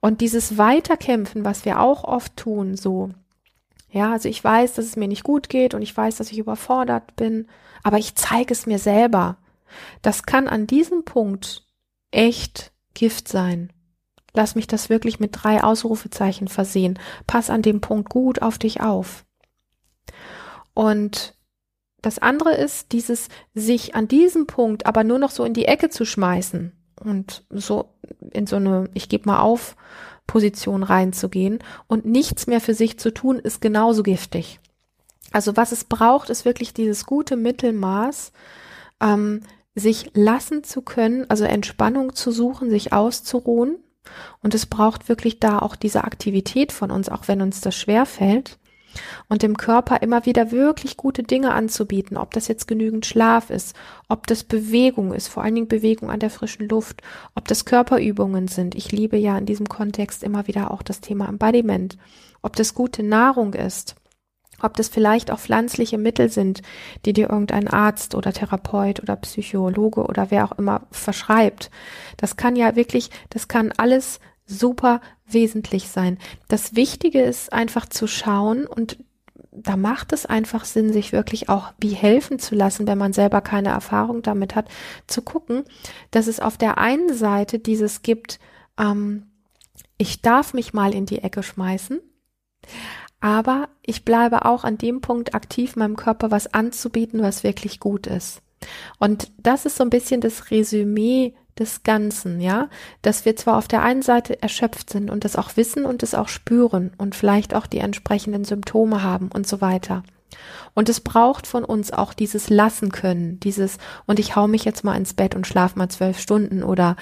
Und 0.00 0.20
dieses 0.20 0.58
Weiterkämpfen, 0.58 1.44
was 1.44 1.64
wir 1.64 1.80
auch 1.80 2.02
oft 2.04 2.36
tun, 2.36 2.76
so, 2.76 3.10
ja, 3.94 4.10
also 4.10 4.28
ich 4.28 4.42
weiß, 4.42 4.74
dass 4.74 4.86
es 4.86 4.96
mir 4.96 5.06
nicht 5.06 5.22
gut 5.22 5.48
geht 5.48 5.72
und 5.72 5.80
ich 5.80 5.96
weiß, 5.96 6.16
dass 6.16 6.32
ich 6.32 6.38
überfordert 6.38 7.14
bin, 7.14 7.46
aber 7.84 7.98
ich 7.98 8.16
zeige 8.16 8.52
es 8.52 8.66
mir 8.66 8.80
selber. 8.80 9.38
Das 10.02 10.24
kann 10.24 10.48
an 10.48 10.66
diesem 10.66 11.04
Punkt 11.04 11.64
echt 12.10 12.72
Gift 12.94 13.28
sein. 13.28 13.72
Lass 14.32 14.56
mich 14.56 14.66
das 14.66 14.90
wirklich 14.90 15.20
mit 15.20 15.30
drei 15.32 15.62
Ausrufezeichen 15.62 16.48
versehen. 16.48 16.98
Pass 17.28 17.50
an 17.50 17.62
dem 17.62 17.80
Punkt 17.80 18.10
gut 18.10 18.42
auf 18.42 18.58
dich 18.58 18.80
auf. 18.80 19.24
Und 20.74 21.36
das 22.02 22.18
andere 22.18 22.52
ist 22.52 22.90
dieses 22.90 23.28
sich 23.54 23.94
an 23.94 24.08
diesem 24.08 24.48
Punkt 24.48 24.86
aber 24.86 25.04
nur 25.04 25.20
noch 25.20 25.30
so 25.30 25.44
in 25.44 25.54
die 25.54 25.66
Ecke 25.66 25.88
zu 25.88 26.04
schmeißen 26.04 26.72
und 26.98 27.44
so 27.48 27.93
in 28.30 28.46
so 28.46 28.56
eine 28.56 28.88
ich 28.94 29.08
gebe 29.08 29.28
mal 29.28 29.40
auf 29.40 29.76
Position 30.26 30.82
reinzugehen 30.82 31.58
und 31.86 32.06
nichts 32.06 32.46
mehr 32.46 32.60
für 32.60 32.74
sich 32.74 32.98
zu 32.98 33.12
tun, 33.12 33.38
ist 33.38 33.60
genauso 33.60 34.02
giftig. 34.02 34.60
Also 35.32 35.56
was 35.56 35.72
es 35.72 35.84
braucht, 35.84 36.30
ist 36.30 36.44
wirklich 36.44 36.72
dieses 36.72 37.06
gute 37.06 37.36
Mittelmaß, 37.36 38.32
ähm, 39.00 39.40
sich 39.74 40.10
lassen 40.14 40.64
zu 40.64 40.82
können, 40.82 41.28
also 41.28 41.44
Entspannung 41.44 42.14
zu 42.14 42.30
suchen, 42.30 42.70
sich 42.70 42.92
auszuruhen. 42.92 43.78
Und 44.42 44.54
es 44.54 44.66
braucht 44.66 45.08
wirklich 45.08 45.40
da 45.40 45.58
auch 45.58 45.76
diese 45.76 46.04
Aktivität 46.04 46.72
von 46.72 46.90
uns, 46.90 47.08
auch 47.08 47.26
wenn 47.26 47.42
uns 47.42 47.60
das 47.60 47.74
schwer 47.74 48.06
fällt 48.06 48.58
und 49.28 49.42
dem 49.42 49.56
Körper 49.56 50.02
immer 50.02 50.26
wieder 50.26 50.50
wirklich 50.50 50.96
gute 50.96 51.22
Dinge 51.22 51.52
anzubieten, 51.52 52.16
ob 52.16 52.32
das 52.32 52.48
jetzt 52.48 52.66
genügend 52.66 53.06
Schlaf 53.06 53.50
ist, 53.50 53.74
ob 54.08 54.26
das 54.26 54.44
Bewegung 54.44 55.12
ist, 55.12 55.28
vor 55.28 55.42
allen 55.42 55.54
Dingen 55.54 55.68
Bewegung 55.68 56.10
an 56.10 56.20
der 56.20 56.30
frischen 56.30 56.68
Luft, 56.68 57.02
ob 57.34 57.48
das 57.48 57.64
Körperübungen 57.64 58.48
sind. 58.48 58.74
Ich 58.74 58.92
liebe 58.92 59.16
ja 59.16 59.36
in 59.38 59.46
diesem 59.46 59.68
Kontext 59.68 60.22
immer 60.22 60.46
wieder 60.46 60.70
auch 60.70 60.82
das 60.82 61.00
Thema 61.00 61.28
Embodiment, 61.28 61.98
ob 62.42 62.56
das 62.56 62.74
gute 62.74 63.02
Nahrung 63.02 63.54
ist, 63.54 63.96
ob 64.60 64.76
das 64.76 64.88
vielleicht 64.88 65.30
auch 65.30 65.38
pflanzliche 65.38 65.98
Mittel 65.98 66.30
sind, 66.30 66.62
die 67.04 67.12
dir 67.12 67.30
irgendein 67.30 67.68
Arzt 67.68 68.14
oder 68.14 68.32
Therapeut 68.32 69.02
oder 69.02 69.16
Psychologe 69.16 70.04
oder 70.04 70.30
wer 70.30 70.44
auch 70.44 70.58
immer 70.58 70.82
verschreibt. 70.90 71.70
Das 72.16 72.36
kann 72.36 72.56
ja 72.56 72.76
wirklich, 72.76 73.10
das 73.30 73.48
kann 73.48 73.72
alles 73.76 74.20
super 74.46 75.00
wesentlich 75.26 75.88
sein. 75.88 76.18
Das 76.48 76.74
Wichtige 76.76 77.22
ist 77.22 77.52
einfach 77.52 77.88
zu 77.88 78.06
schauen 78.06 78.66
und 78.66 78.98
da 79.50 79.76
macht 79.76 80.12
es 80.12 80.26
einfach 80.26 80.64
Sinn, 80.64 80.92
sich 80.92 81.12
wirklich 81.12 81.48
auch 81.48 81.72
wie 81.78 81.94
helfen 81.94 82.38
zu 82.38 82.54
lassen, 82.54 82.86
wenn 82.86 82.98
man 82.98 83.12
selber 83.12 83.40
keine 83.40 83.68
Erfahrung 83.68 84.22
damit 84.22 84.54
hat, 84.56 84.68
zu 85.06 85.22
gucken, 85.22 85.64
dass 86.10 86.26
es 86.26 86.40
auf 86.40 86.58
der 86.58 86.78
einen 86.78 87.14
Seite 87.14 87.58
dieses 87.58 88.02
gibt, 88.02 88.40
ähm, 88.78 89.26
ich 89.96 90.22
darf 90.22 90.54
mich 90.54 90.74
mal 90.74 90.92
in 90.92 91.06
die 91.06 91.20
Ecke 91.20 91.42
schmeißen, 91.42 92.00
aber 93.20 93.68
ich 93.82 94.04
bleibe 94.04 94.44
auch 94.44 94.64
an 94.64 94.76
dem 94.76 95.00
Punkt 95.00 95.34
aktiv, 95.34 95.76
meinem 95.76 95.96
Körper 95.96 96.30
was 96.30 96.52
anzubieten, 96.52 97.22
was 97.22 97.44
wirklich 97.44 97.78
gut 97.78 98.06
ist. 98.06 98.42
Und 98.98 99.30
das 99.38 99.66
ist 99.66 99.76
so 99.76 99.84
ein 99.84 99.90
bisschen 99.90 100.20
das 100.20 100.50
Resümee 100.50 101.34
des 101.58 101.82
Ganzen, 101.82 102.40
ja, 102.40 102.68
dass 103.02 103.24
wir 103.24 103.36
zwar 103.36 103.56
auf 103.56 103.68
der 103.68 103.82
einen 103.82 104.02
Seite 104.02 104.42
erschöpft 104.42 104.90
sind 104.90 105.10
und 105.10 105.24
das 105.24 105.36
auch 105.36 105.56
wissen 105.56 105.84
und 105.84 106.02
es 106.02 106.14
auch 106.14 106.28
spüren 106.28 106.92
und 106.98 107.14
vielleicht 107.14 107.54
auch 107.54 107.66
die 107.66 107.78
entsprechenden 107.78 108.44
Symptome 108.44 109.02
haben 109.02 109.30
und 109.32 109.46
so 109.46 109.60
weiter. 109.60 110.02
Und 110.74 110.88
es 110.88 111.00
braucht 111.00 111.46
von 111.46 111.64
uns 111.64 111.92
auch 111.92 112.12
dieses 112.12 112.50
Lassen 112.50 112.90
können, 112.90 113.38
dieses, 113.40 113.78
und 114.06 114.18
ich 114.18 114.34
hau 114.34 114.48
mich 114.48 114.64
jetzt 114.64 114.82
mal 114.82 114.96
ins 114.96 115.14
Bett 115.14 115.36
und 115.36 115.46
schlaf 115.46 115.76
mal 115.76 115.88
zwölf 115.88 116.18
Stunden 116.18 116.64
oder 116.64 116.96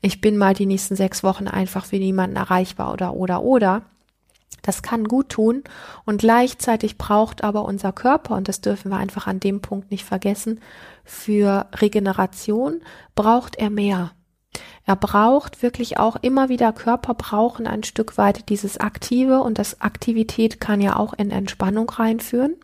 ich 0.00 0.20
bin 0.20 0.36
mal 0.36 0.54
die 0.54 0.66
nächsten 0.66 0.94
sechs 0.94 1.24
Wochen 1.24 1.48
einfach 1.48 1.84
für 1.84 1.96
niemanden 1.96 2.36
erreichbar 2.36 2.92
oder, 2.92 3.14
oder, 3.14 3.42
oder. 3.42 3.82
Das 4.62 4.82
kann 4.82 5.04
gut 5.04 5.28
tun 5.28 5.64
und 6.04 6.18
gleichzeitig 6.18 6.98
braucht 6.98 7.44
aber 7.44 7.64
unser 7.64 7.92
Körper, 7.92 8.36
und 8.36 8.48
das 8.48 8.60
dürfen 8.60 8.90
wir 8.90 8.96
einfach 8.96 9.26
an 9.26 9.40
dem 9.40 9.60
Punkt 9.60 9.90
nicht 9.90 10.04
vergessen, 10.04 10.60
für 11.06 11.66
Regeneration 11.74 12.82
braucht 13.14 13.56
er 13.56 13.70
mehr. 13.70 14.12
Er 14.84 14.96
braucht 14.96 15.62
wirklich 15.62 15.98
auch 15.98 16.16
immer 16.16 16.48
wieder 16.48 16.72
Körper 16.72 17.14
brauchen 17.14 17.66
ein 17.66 17.82
Stück 17.82 18.18
weit 18.18 18.48
dieses 18.48 18.78
Aktive 18.78 19.40
und 19.40 19.58
das 19.58 19.80
Aktivität 19.80 20.60
kann 20.60 20.80
ja 20.80 20.96
auch 20.96 21.12
in 21.12 21.30
Entspannung 21.30 21.88
reinführen. 21.90 22.56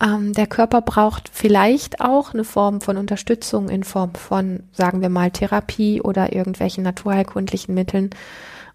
Ähm, 0.00 0.32
der 0.32 0.46
Körper 0.46 0.80
braucht 0.80 1.30
vielleicht 1.32 2.00
auch 2.00 2.32
eine 2.34 2.44
Form 2.44 2.80
von 2.80 2.96
Unterstützung 2.96 3.68
in 3.68 3.84
Form 3.84 4.14
von, 4.14 4.64
sagen 4.72 5.00
wir 5.00 5.08
mal, 5.08 5.30
Therapie 5.30 6.00
oder 6.00 6.32
irgendwelchen 6.32 6.84
naturheilkundlichen 6.84 7.74
Mitteln. 7.74 8.10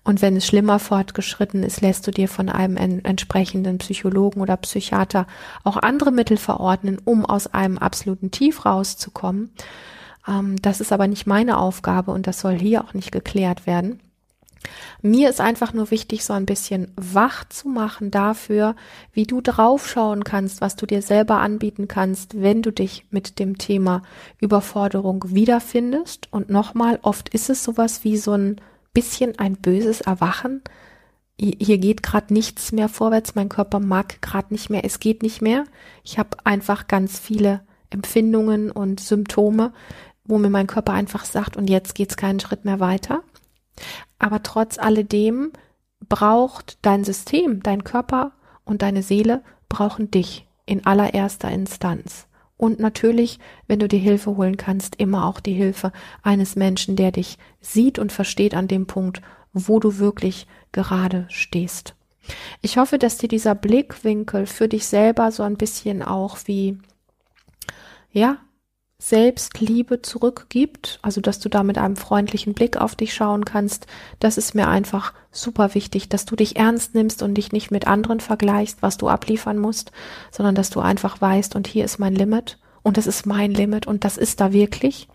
Und 0.04 0.22
wenn 0.22 0.36
es 0.36 0.46
schlimmer 0.46 0.80
fortgeschritten 0.80 1.64
ist, 1.64 1.82
lässt 1.82 2.06
du 2.06 2.12
dir 2.12 2.28
von 2.28 2.50
einem 2.50 2.76
en 2.76 3.06
entsprechenden 3.06 3.78
Psychologen 3.78 4.42
oder 4.42 4.58
Psychiater 4.58 5.28
auch 5.64 5.78
andere 5.78 6.12
Mittel 6.12 6.38
verordnen, 6.38 7.00
um 7.06 7.26
aus 7.26 7.48
einem 7.48 7.78
absoluten 7.78 8.32
Tief 8.32 8.66
rauszukommen. 8.66 9.52
Ähm, 10.28 10.62
das 10.62 10.82
ist 10.82 10.92
aber 10.92 11.08
nicht 11.08 11.26
meine 11.26 11.58
Aufgabe 11.58 12.12
und 12.12 12.28
das 12.28 12.40
soll 12.42 12.60
hier 12.60 12.84
auch 12.84 12.94
nicht 12.94 13.12
geklärt 13.12 13.66
werden. 13.66 14.00
Mir 15.02 15.30
ist 15.30 15.42
einfach 15.42 15.74
nur 15.74 15.92
wichtig, 15.92 16.24
so 16.24 16.34
ein 16.34 16.46
bisschen 16.46 16.92
wach 16.96 17.44
zu 17.50 17.68
machen 17.68 18.12
dafür, 18.12 18.76
wie 19.12 19.26
du 19.26 19.42
draufschauen 19.42 20.24
kannst, 20.24 20.62
was 20.62 20.78
du 20.78 20.86
dir 20.86 21.02
selber 21.02 21.40
anbieten 21.40 21.90
kannst, 21.90 22.42
wenn 22.42 22.62
du 22.62 22.72
dich 22.72 23.06
mit 23.10 23.40
dem 23.40 23.58
Thema 23.58 24.04
Überforderung 24.40 25.26
wiederfindest. 25.28 26.30
Und 26.32 26.50
nochmal, 26.50 27.00
oft 27.02 27.30
ist 27.30 27.50
es 27.50 27.64
sowas 27.64 28.06
wie 28.06 28.16
so 28.16 28.32
ein 28.32 28.62
bisschen 28.94 29.38
ein 29.40 29.56
böses 29.56 30.02
Erwachen. 30.02 30.62
Hier 31.40 31.80
geht 31.80 32.04
gerade 32.04 32.34
nichts 32.34 32.72
mehr 32.72 32.90
vorwärts, 32.90 33.36
mein 33.36 33.50
Körper 33.50 33.80
mag 33.80 34.22
gerade 34.22 34.54
nicht 34.54 34.70
mehr, 34.70 34.86
es 34.86 35.00
geht 35.00 35.24
nicht 35.24 35.42
mehr. 35.42 35.66
Ich 36.04 36.20
habe 36.20 36.38
einfach 36.44 36.88
ganz 36.88 37.20
viele 37.20 37.62
Empfindungen 37.90 38.72
und 38.72 39.00
Symptome, 39.00 39.74
wo 40.26 40.38
mir 40.38 40.50
mein 40.50 40.68
Körper 40.68 40.94
einfach 40.94 41.26
sagt, 41.26 41.58
und 41.58 41.70
jetzt 41.70 41.96
geht's 41.96 42.18
keinen 42.18 42.40
Schritt 42.40 42.66
mehr 42.66 42.80
weiter. 42.80 43.24
Aber 44.20 44.44
trotz 44.44 44.78
alledem 44.78 45.52
braucht 46.08 46.78
dein 46.82 47.04
System, 47.04 47.64
dein 47.64 47.84
Körper 47.84 48.32
und 48.64 48.82
deine 48.82 49.04
Seele 49.04 49.44
brauchen 49.70 50.12
dich 50.12 50.48
in 50.66 50.86
allererster 50.86 51.50
Instanz. 51.50 52.28
Und 52.58 52.80
natürlich, 52.80 53.40
wenn 53.68 53.80
du 53.80 53.88
dir 53.88 54.00
Hilfe 54.00 54.38
holen 54.38 54.58
kannst, 54.58 54.96
immer 54.96 55.26
auch 55.26 55.40
die 55.40 55.54
Hilfe 55.54 55.92
eines 56.22 56.56
Menschen, 56.56 56.96
der 56.96 57.12
dich 57.12 57.38
sieht 57.60 58.00
und 58.00 58.12
versteht 58.12 58.54
an 58.54 58.68
dem 58.68 58.86
Punkt, 58.86 59.22
wo 59.54 59.80
du 59.80 59.98
wirklich 59.98 60.48
gerade 60.72 61.26
stehst. 61.30 61.96
Ich 62.62 62.78
hoffe, 62.78 62.98
dass 62.98 63.18
dir 63.18 63.28
dieser 63.28 63.56
Blickwinkel 63.56 64.46
für 64.46 64.68
dich 64.68 64.88
selber 64.88 65.32
so 65.32 65.44
ein 65.44 65.58
bisschen 65.58 66.02
auch 66.02 66.38
wie, 66.46 66.78
ja, 68.12 68.38
Selbstliebe 69.06 70.02
zurückgibt, 70.02 71.00
also 71.02 71.20
dass 71.20 71.40
du 71.40 71.50
da 71.50 71.64
mit 71.64 71.78
einem 71.78 71.98
freundlichen 71.98 72.54
Blick 72.54 72.78
auf 72.78 72.96
dich 72.96 73.14
schauen 73.14 73.44
kannst, 73.44 73.86
das 74.20 74.38
ist 74.38 74.56
mir 74.56 74.70
einfach 74.70 75.12
super 75.30 75.74
wichtig, 75.76 76.08
dass 76.08 76.24
du 76.24 76.38
dich 76.38 76.56
ernst 76.56 76.96
nimmst 76.96 77.22
und 77.22 77.34
dich 77.34 77.52
nicht 77.52 77.70
mit 77.70 77.86
anderen 77.86 78.22
vergleichst, 78.22 78.82
was 78.82 78.98
du 78.98 79.10
abliefern 79.10 79.58
musst, 79.58 79.92
sondern 80.32 80.56
dass 80.56 80.70
du 80.70 80.80
einfach 80.80 81.20
weißt, 81.20 81.54
und 81.54 81.68
hier 81.68 81.84
ist 81.84 82.00
mein 82.00 82.16
Limit 82.16 82.58
und 82.82 82.96
das 82.96 83.06
ist 83.06 83.26
mein 83.26 83.52
Limit 83.52 83.88
und 83.88 84.06
das 84.06 84.16
ist 84.16 84.40
da 84.40 84.54
wirklich 84.54 85.10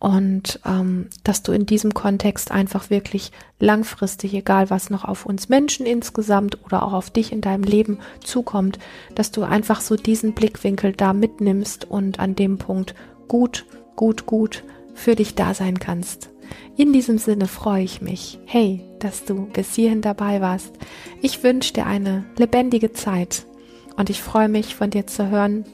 und 0.00 0.60
ähm, 0.64 1.08
dass 1.24 1.42
du 1.42 1.52
in 1.52 1.66
diesem 1.66 1.92
Kontext 1.92 2.52
einfach 2.52 2.88
wirklich 2.88 3.32
langfristig, 3.58 4.32
egal 4.34 4.70
was 4.70 4.90
noch 4.90 5.04
auf 5.04 5.26
uns 5.26 5.48
Menschen 5.48 5.86
insgesamt 5.86 6.58
oder 6.64 6.84
auch 6.84 6.92
auf 6.92 7.10
dich 7.10 7.32
in 7.32 7.40
deinem 7.40 7.64
Leben 7.64 7.98
zukommt, 8.22 8.78
dass 9.16 9.32
du 9.32 9.42
einfach 9.42 9.80
so 9.80 9.96
diesen 9.96 10.34
Blickwinkel 10.34 10.92
da 10.92 11.12
mitnimmst 11.12 11.84
und 11.84 12.20
an 12.20 12.36
dem 12.36 12.58
Punkt 12.58 12.94
gut, 13.26 13.66
gut, 13.96 14.26
gut 14.26 14.62
für 14.94 15.16
dich 15.16 15.34
da 15.34 15.52
sein 15.52 15.80
kannst. 15.80 16.30
In 16.76 16.92
diesem 16.92 17.18
Sinne 17.18 17.48
freue 17.48 17.82
ich 17.82 18.00
mich, 18.00 18.38
hey, 18.46 18.84
dass 19.00 19.24
du 19.24 19.46
bis 19.46 19.74
hierhin 19.74 20.00
dabei 20.00 20.40
warst. 20.40 20.72
Ich 21.20 21.42
wünsche 21.42 21.72
dir 21.72 21.86
eine 21.86 22.24
lebendige 22.36 22.92
Zeit 22.92 23.46
und 23.96 24.10
ich 24.10 24.22
freue 24.22 24.48
mich 24.48 24.76
von 24.76 24.90
dir 24.90 25.08
zu 25.08 25.28
hören, 25.28 25.64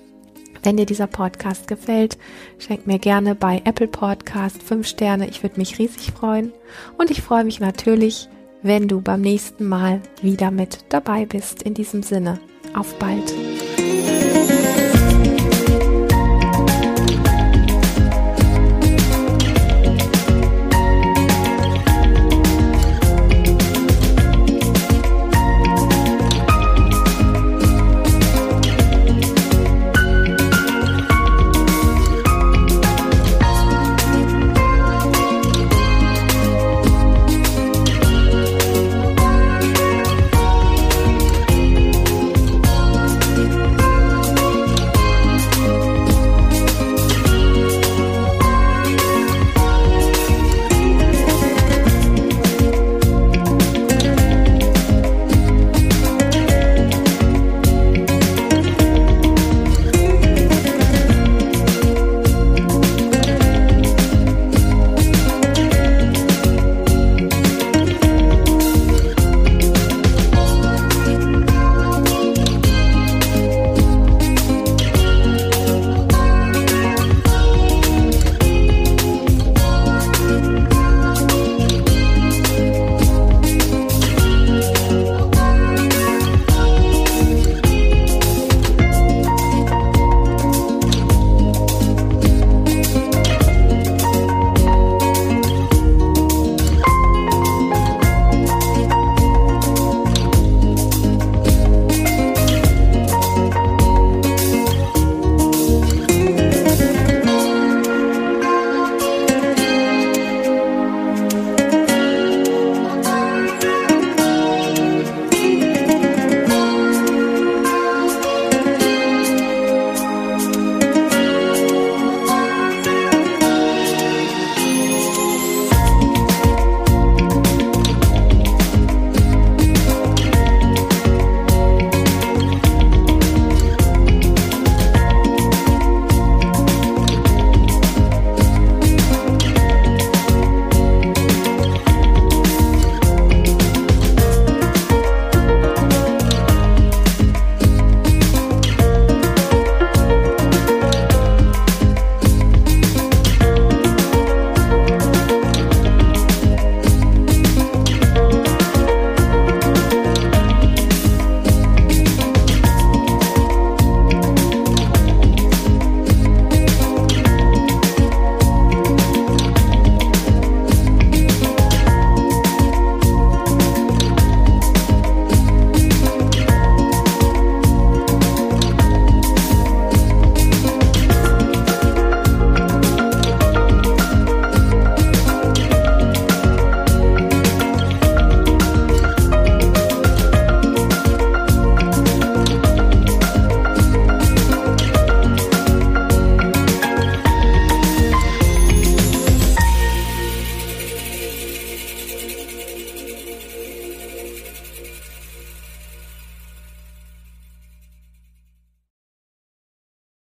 wenn 0.63 0.77
dir 0.77 0.87
dieser 0.87 1.07
Podcast 1.07 1.69
gefällt, 1.69 2.19
schenk 2.59 2.87
mir 2.87 2.99
gerne 2.99 3.35
bei 3.35 3.63
Apple 3.65 3.89
Podcast 3.89 4.63
5 4.63 4.87
Sterne. 4.87 5.29
Ich 5.29 5.43
würde 5.43 5.59
mich 5.59 5.79
riesig 5.79 6.13
freuen. 6.13 6.53
Und 6.99 7.11
ich 7.11 7.23
freue 7.23 7.45
mich 7.45 7.61
natürlich, 7.61 8.29
wenn 8.63 8.89
du 8.89 9.01
beim 9.01 9.21
nächsten 9.21 9.69
Mal 9.69 10.01
wieder 10.23 10.51
mit 10.51 10.79
dabei 10.89 11.27
bist. 11.27 11.63
In 11.63 11.75
diesem 11.75 12.03
Sinne, 12.03 12.41
auf 12.75 12.99
bald. 12.99 13.35